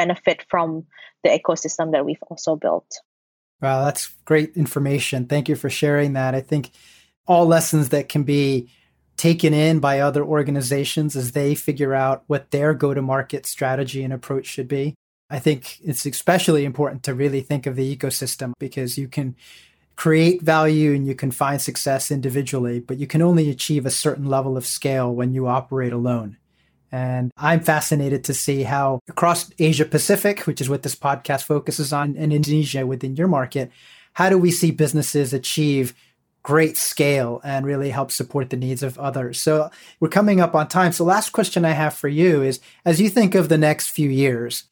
benefit 0.00 0.44
from 0.50 0.84
the 1.24 1.30
ecosystem 1.30 1.92
that 1.92 2.04
we've 2.04 2.22
also 2.28 2.54
built 2.54 2.90
wow 3.62 3.84
that's 3.84 4.08
great 4.24 4.50
information 4.56 5.26
thank 5.26 5.48
you 5.48 5.56
for 5.56 5.70
sharing 5.70 6.12
that 6.12 6.34
i 6.34 6.40
think 6.40 6.70
all 7.26 7.46
lessons 7.46 7.88
that 7.88 8.08
can 8.08 8.22
be 8.22 8.68
taken 9.16 9.54
in 9.54 9.78
by 9.78 10.00
other 10.00 10.24
organizations 10.24 11.16
as 11.16 11.32
they 11.32 11.54
figure 11.54 11.94
out 11.94 12.24
what 12.26 12.50
their 12.50 12.74
go 12.74 12.94
to 12.94 13.02
market 13.02 13.46
strategy 13.46 14.02
and 14.02 14.12
approach 14.12 14.46
should 14.46 14.68
be. 14.68 14.94
I 15.30 15.38
think 15.38 15.80
it's 15.80 16.06
especially 16.06 16.64
important 16.64 17.02
to 17.04 17.14
really 17.14 17.40
think 17.40 17.66
of 17.66 17.76
the 17.76 17.96
ecosystem 17.96 18.52
because 18.58 18.96
you 18.96 19.08
can 19.08 19.34
create 19.96 20.42
value 20.42 20.94
and 20.94 21.06
you 21.06 21.14
can 21.14 21.30
find 21.30 21.60
success 21.60 22.10
individually, 22.10 22.78
but 22.78 22.98
you 22.98 23.06
can 23.06 23.22
only 23.22 23.50
achieve 23.50 23.86
a 23.86 23.90
certain 23.90 24.26
level 24.26 24.56
of 24.56 24.66
scale 24.66 25.12
when 25.12 25.32
you 25.32 25.46
operate 25.46 25.92
alone. 25.92 26.36
And 26.92 27.32
I'm 27.36 27.60
fascinated 27.60 28.24
to 28.24 28.34
see 28.34 28.62
how 28.62 29.00
across 29.08 29.50
Asia 29.58 29.84
Pacific, 29.84 30.40
which 30.40 30.60
is 30.60 30.68
what 30.68 30.82
this 30.82 30.94
podcast 30.94 31.42
focuses 31.42 31.92
on, 31.92 32.16
and 32.16 32.32
Indonesia 32.32 32.86
within 32.86 33.16
your 33.16 33.28
market, 33.28 33.70
how 34.14 34.30
do 34.30 34.38
we 34.38 34.50
see 34.50 34.70
businesses 34.70 35.32
achieve 35.32 35.94
great 36.46 36.76
scale 36.76 37.40
and 37.42 37.66
really 37.66 37.90
help 37.90 38.12
support 38.12 38.50
the 38.50 38.56
needs 38.56 38.84
of 38.84 38.96
others. 39.00 39.42
So 39.42 39.68
we're 39.98 40.08
coming 40.08 40.40
up 40.40 40.54
on 40.54 40.68
time. 40.68 40.92
So 40.92 41.02
last 41.02 41.30
question 41.30 41.64
I 41.64 41.72
have 41.72 41.92
for 41.92 42.06
you 42.06 42.40
is 42.40 42.60
as 42.84 43.00
you 43.00 43.08
think 43.08 43.34
of 43.34 43.48
the 43.48 43.58
next 43.58 43.88
few 43.88 44.08
years, 44.08 44.62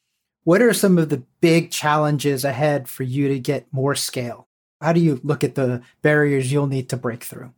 what 0.44 0.62
are 0.62 0.72
some 0.72 0.98
of 0.98 1.08
the 1.08 1.24
big 1.40 1.72
challenges 1.72 2.44
ahead 2.44 2.88
for 2.88 3.02
you 3.02 3.26
to 3.26 3.40
get 3.40 3.66
more 3.72 3.96
scale? 3.96 4.46
How 4.80 4.92
do 4.92 5.00
you 5.00 5.20
look 5.24 5.42
at 5.42 5.56
the 5.56 5.82
barriers 6.00 6.52
you'll 6.52 6.68
need 6.68 6.90
to 6.90 6.96
break 6.96 7.24
through? 7.24 7.52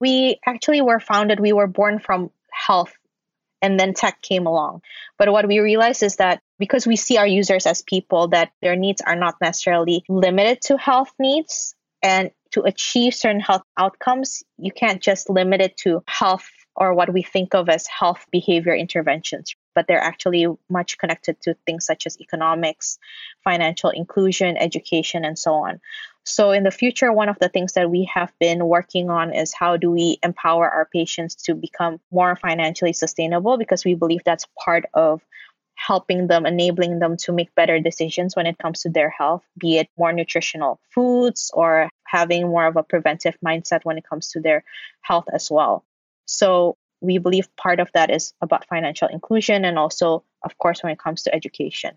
We 0.00 0.40
actually 0.44 0.80
were 0.80 0.98
founded, 0.98 1.38
we 1.38 1.52
were 1.52 1.68
born 1.68 2.00
from 2.00 2.32
health 2.50 2.92
and 3.62 3.78
then 3.78 3.94
tech 3.94 4.20
came 4.22 4.46
along. 4.46 4.82
But 5.18 5.32
what 5.32 5.46
we 5.46 5.60
realized 5.60 6.02
is 6.02 6.16
that 6.16 6.40
because 6.58 6.86
we 6.86 6.96
see 6.96 7.16
our 7.16 7.26
users 7.26 7.66
as 7.66 7.82
people, 7.82 8.28
that 8.28 8.52
their 8.62 8.76
needs 8.76 9.00
are 9.00 9.16
not 9.16 9.36
necessarily 9.40 10.04
limited 10.08 10.60
to 10.62 10.76
health 10.76 11.12
needs. 11.18 11.74
And 12.02 12.30
to 12.52 12.62
achieve 12.62 13.14
certain 13.14 13.40
health 13.40 13.62
outcomes, 13.76 14.42
you 14.58 14.70
can't 14.70 15.02
just 15.02 15.28
limit 15.28 15.60
it 15.60 15.76
to 15.78 16.02
health 16.06 16.48
or 16.76 16.94
what 16.94 17.12
we 17.12 17.22
think 17.22 17.54
of 17.54 17.68
as 17.68 17.86
health 17.86 18.26
behavior 18.30 18.74
interventions, 18.74 19.54
but 19.74 19.86
they're 19.86 20.00
actually 20.00 20.46
much 20.68 20.98
connected 20.98 21.40
to 21.42 21.54
things 21.66 21.86
such 21.86 22.06
as 22.06 22.20
economics, 22.20 22.98
financial 23.44 23.90
inclusion, 23.90 24.56
education, 24.56 25.24
and 25.24 25.38
so 25.38 25.54
on. 25.54 25.80
So, 26.24 26.50
in 26.50 26.64
the 26.64 26.72
future, 26.72 27.12
one 27.12 27.28
of 27.28 27.38
the 27.38 27.48
things 27.48 27.74
that 27.74 27.88
we 27.88 28.10
have 28.12 28.32
been 28.40 28.66
working 28.66 29.10
on 29.10 29.32
is 29.32 29.54
how 29.54 29.76
do 29.76 29.92
we 29.92 30.18
empower 30.24 30.68
our 30.68 30.88
patients 30.92 31.36
to 31.44 31.54
become 31.54 32.00
more 32.10 32.34
financially 32.34 32.92
sustainable 32.92 33.58
because 33.58 33.84
we 33.84 33.94
believe 33.94 34.22
that's 34.24 34.46
part 34.64 34.86
of 34.92 35.22
helping 35.76 36.26
them, 36.26 36.44
enabling 36.44 36.98
them 36.98 37.16
to 37.18 37.32
make 37.32 37.54
better 37.54 37.78
decisions 37.78 38.34
when 38.34 38.46
it 38.46 38.58
comes 38.58 38.80
to 38.80 38.88
their 38.90 39.10
health, 39.10 39.44
be 39.56 39.78
it 39.78 39.88
more 39.96 40.12
nutritional 40.12 40.80
foods 40.90 41.50
or 41.54 41.88
having 42.04 42.48
more 42.48 42.66
of 42.66 42.76
a 42.76 42.82
preventive 42.82 43.36
mindset 43.44 43.84
when 43.84 43.98
it 43.98 44.08
comes 44.08 44.30
to 44.30 44.40
their 44.40 44.64
health 45.02 45.26
as 45.32 45.50
well. 45.50 45.84
So 46.26 46.76
we 47.00 47.18
believe 47.18 47.54
part 47.56 47.80
of 47.80 47.90
that 47.94 48.10
is 48.10 48.34
about 48.40 48.66
financial 48.68 49.08
inclusion 49.08 49.64
and 49.64 49.78
also, 49.78 50.24
of 50.42 50.58
course, 50.58 50.82
when 50.82 50.92
it 50.92 50.98
comes 50.98 51.22
to 51.22 51.34
education. 51.34 51.94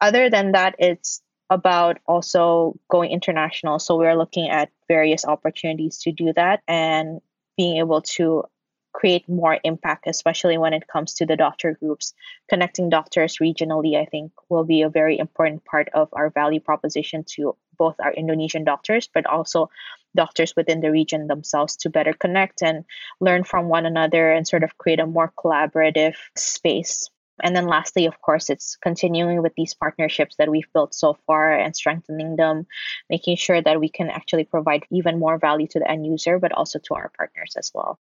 Other 0.00 0.30
than 0.30 0.52
that, 0.52 0.76
it's 0.78 1.22
about 1.50 1.98
also 2.06 2.78
going 2.88 3.10
international. 3.10 3.78
So 3.78 3.96
we're 3.96 4.16
looking 4.16 4.48
at 4.48 4.70
various 4.88 5.24
opportunities 5.24 5.98
to 5.98 6.12
do 6.12 6.32
that 6.34 6.62
and 6.68 7.20
being 7.56 7.78
able 7.78 8.02
to 8.02 8.44
create 8.92 9.28
more 9.28 9.58
impact, 9.62 10.06
especially 10.06 10.58
when 10.58 10.72
it 10.72 10.86
comes 10.86 11.14
to 11.14 11.26
the 11.26 11.36
doctor 11.36 11.76
groups. 11.80 12.14
Connecting 12.48 12.88
doctors 12.88 13.38
regionally, 13.38 14.00
I 14.00 14.06
think, 14.06 14.32
will 14.48 14.64
be 14.64 14.82
a 14.82 14.88
very 14.88 15.18
important 15.18 15.64
part 15.64 15.88
of 15.92 16.08
our 16.12 16.30
value 16.30 16.60
proposition 16.60 17.24
to 17.34 17.56
both 17.76 17.96
our 18.00 18.12
Indonesian 18.12 18.64
doctors, 18.64 19.08
but 19.12 19.26
also 19.26 19.70
doctors 20.16 20.54
within 20.56 20.80
the 20.80 20.90
region 20.90 21.26
themselves 21.26 21.76
to 21.76 21.90
better 21.90 22.12
connect 22.12 22.62
and 22.62 22.84
learn 23.20 23.44
from 23.44 23.68
one 23.68 23.86
another 23.86 24.30
and 24.30 24.46
sort 24.46 24.64
of 24.64 24.76
create 24.78 25.00
a 25.00 25.06
more 25.06 25.32
collaborative 25.38 26.14
space. 26.36 27.08
And 27.42 27.56
then 27.56 27.66
lastly, 27.66 28.06
of 28.06 28.20
course, 28.20 28.50
it's 28.50 28.76
continuing 28.76 29.42
with 29.42 29.54
these 29.56 29.74
partnerships 29.74 30.36
that 30.36 30.50
we've 30.50 30.70
built 30.74 30.94
so 30.94 31.16
far 31.26 31.52
and 31.52 31.74
strengthening 31.74 32.36
them, 32.36 32.66
making 33.08 33.36
sure 33.36 33.62
that 33.62 33.80
we 33.80 33.88
can 33.88 34.10
actually 34.10 34.44
provide 34.44 34.84
even 34.90 35.18
more 35.18 35.38
value 35.38 35.66
to 35.68 35.78
the 35.78 35.90
end 35.90 36.06
user, 36.06 36.38
but 36.38 36.52
also 36.52 36.78
to 36.80 36.94
our 36.94 37.10
partners 37.16 37.54
as 37.56 37.70
well. 37.74 37.98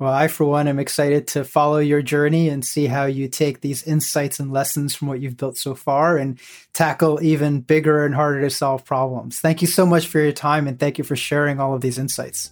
Well, 0.00 0.12
I, 0.12 0.26
for 0.26 0.44
one, 0.44 0.66
am 0.66 0.80
excited 0.80 1.28
to 1.28 1.44
follow 1.44 1.78
your 1.78 2.02
journey 2.02 2.48
and 2.48 2.64
see 2.64 2.86
how 2.86 3.04
you 3.04 3.28
take 3.28 3.60
these 3.60 3.84
insights 3.84 4.40
and 4.40 4.52
lessons 4.52 4.94
from 4.94 5.06
what 5.06 5.20
you've 5.20 5.36
built 5.36 5.56
so 5.56 5.76
far 5.76 6.16
and 6.16 6.40
tackle 6.72 7.22
even 7.22 7.60
bigger 7.60 8.04
and 8.04 8.12
harder 8.12 8.40
to 8.40 8.50
solve 8.50 8.84
problems. 8.84 9.38
Thank 9.38 9.62
you 9.62 9.68
so 9.68 9.86
much 9.86 10.08
for 10.08 10.18
your 10.18 10.32
time 10.32 10.66
and 10.66 10.80
thank 10.80 10.98
you 10.98 11.04
for 11.04 11.14
sharing 11.14 11.60
all 11.60 11.74
of 11.74 11.80
these 11.80 11.96
insights. 11.96 12.50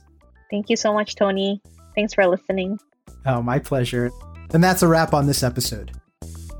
Thank 0.50 0.70
you 0.70 0.76
so 0.76 0.92
much, 0.92 1.16
Tony. 1.16 1.60
Thanks 1.96 2.14
for 2.14 2.26
listening. 2.28 2.78
Oh, 3.26 3.42
my 3.42 3.58
pleasure. 3.58 4.12
And 4.54 4.62
that's 4.62 4.82
a 4.82 4.88
wrap 4.88 5.12
on 5.12 5.26
this 5.26 5.42
episode. 5.42 5.90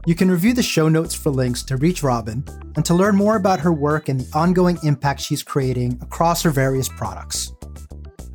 You 0.04 0.16
can 0.16 0.28
review 0.28 0.52
the 0.52 0.64
show 0.64 0.88
notes 0.88 1.14
for 1.14 1.30
links 1.30 1.62
to 1.64 1.76
reach 1.76 2.02
Robyn 2.02 2.44
and 2.74 2.84
to 2.86 2.94
learn 2.94 3.14
more 3.14 3.36
about 3.36 3.60
her 3.60 3.72
work 3.72 4.08
and 4.08 4.18
the 4.18 4.36
ongoing 4.36 4.78
impact 4.82 5.20
she's 5.20 5.44
creating 5.44 6.00
across 6.02 6.42
her 6.42 6.50
various 6.50 6.88
products. 6.88 7.52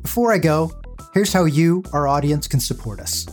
Before 0.00 0.32
I 0.32 0.38
go, 0.38 0.72
Here's 1.18 1.32
how 1.32 1.46
you, 1.46 1.82
our 1.92 2.06
audience, 2.06 2.46
can 2.46 2.60
support 2.60 3.00
us. 3.00 3.26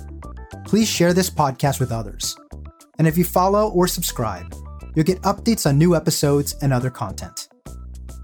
Please 0.65 0.89
share 0.89 1.13
this 1.13 1.29
podcast 1.29 1.79
with 1.79 1.91
others. 1.91 2.35
And 2.97 3.07
if 3.07 3.15
you 3.15 3.23
follow 3.23 3.69
or 3.69 3.87
subscribe, 3.87 4.55
you'll 4.95 5.05
get 5.05 5.21
updates 5.21 5.67
on 5.67 5.77
new 5.77 5.95
episodes 5.95 6.55
and 6.63 6.73
other 6.73 6.89
content. 6.89 7.47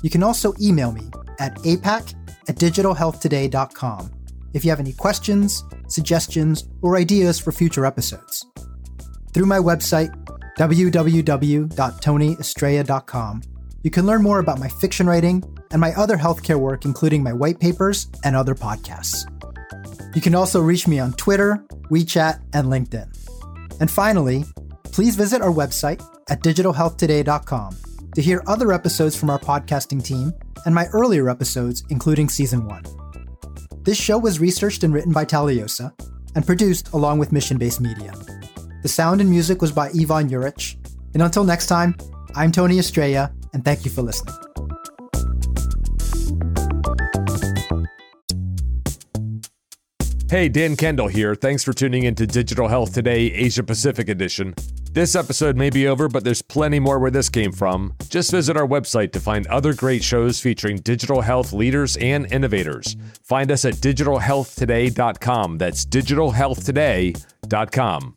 You 0.02 0.10
can 0.10 0.24
also 0.24 0.56
email 0.60 0.92
me 0.92 1.12
at 1.38 1.54
apac 1.58 2.16
at 2.50 2.56
digitalhealthtoday.com 2.56 4.12
if 4.56 4.66
you 4.66 4.72
have 4.72 4.80
any 4.80 4.94
questions, 4.94 5.64
suggestions, 5.88 6.68
or 6.82 6.98
ideas 6.98 7.38
for 7.38 7.52
future 7.52 7.86
episodes. 7.86 8.44
Through 9.32 9.46
my 9.46 9.60
website, 9.60 10.10
www.tonyestrella.com, 10.58 13.42
you 13.84 13.92
can 13.92 14.08
learn 14.08 14.24
more 14.24 14.40
about 14.40 14.60
my 14.60 14.70
fiction 14.70 15.06
writing 15.06 15.44
and 15.70 15.80
my 15.80 15.94
other 15.94 16.18
healthcare 16.18 16.60
work, 16.60 16.84
including 16.84 17.22
my 17.22 17.34
white 17.34 17.60
papers 17.60 18.08
and 18.24 18.36
other 18.36 18.56
podcasts. 18.56 19.28
You 20.14 20.22
can 20.22 20.36
also 20.36 20.60
reach 20.60 20.88
me 20.88 21.00
on 21.00 21.14
Twitter, 21.14 21.64
WeChat, 21.90 22.42
and 22.54 22.68
LinkedIn. 22.68 23.08
And 23.80 23.90
finally, 23.90 24.46
please 24.84 25.16
visit 25.16 25.42
our 25.42 25.52
website 25.52 26.04
at 26.30 26.42
digitalhealthtoday.com 26.42 27.78
to 28.16 28.22
hear 28.22 28.44
other 28.48 28.74
episodes 28.74 29.16
from 29.16 29.30
our 29.30 29.40
podcasting 29.40 30.04
team 30.04 30.34
and 30.66 30.76
my 30.76 30.88
earlier 30.88 31.30
episodes, 31.30 31.84
including 31.90 32.30
season 32.30 32.68
one. 32.68 32.84
This 33.84 34.00
show 34.00 34.18
was 34.18 34.40
researched 34.40 34.84
and 34.84 34.94
written 34.94 35.12
by 35.12 35.26
Taliosa 35.26 35.94
and 36.36 36.46
produced 36.46 36.94
along 36.94 37.20
with 37.20 37.32
Mission 37.32 37.58
Based 37.58 37.82
Media. 37.82 38.14
The 38.84 38.90
sound 38.90 39.22
and 39.22 39.30
music 39.30 39.62
was 39.62 39.72
by 39.72 39.88
Ivan 39.88 40.30
Juric. 40.30 40.76
And 41.14 41.24
until 41.24 41.44
next 41.44 41.68
time, 41.68 41.96
I'm 42.36 42.52
Tony 42.52 42.80
Estrella, 42.80 43.32
and 43.54 43.66
thank 43.66 43.86
you 43.86 43.92
for 43.92 44.02
listening. 44.02 44.51
Hey, 50.32 50.48
Dan 50.48 50.78
Kendall 50.78 51.10
here. 51.10 51.36
Thanks 51.36 51.62
for 51.62 51.74
tuning 51.74 52.04
in 52.04 52.16
to 52.16 52.26
Digital 52.26 52.70
Health 52.70 52.94
Today, 52.94 53.34
Asia 53.34 53.64
Pacific 53.64 54.08
Edition. 54.08 54.56
This 54.94 55.14
episode 55.14 55.58
may 55.58 55.70
be 55.70 55.90
over, 55.90 56.08
but 56.08 56.24
there's 56.24 56.42
plenty 56.42 56.80
more 56.80 57.00
where 57.00 57.12
this 57.12 57.28
came 57.28 57.52
from. 57.52 57.94
Just 58.08 58.32
visit 58.32 58.56
our 58.56 58.66
website 58.66 59.12
to 59.12 59.20
find 59.20 59.46
other 59.48 59.74
great 59.74 60.02
shows 60.02 60.40
featuring 60.40 60.78
digital 60.78 61.20
health 61.20 61.52
leaders 61.52 61.98
and 61.98 62.32
innovators. 62.32 62.96
Find 63.24 63.52
us 63.52 63.66
at 63.66 63.74
digitalhealthtoday.com. 63.74 65.58
That's 65.58 65.86
digitalhealthtoday.com. 65.86 68.16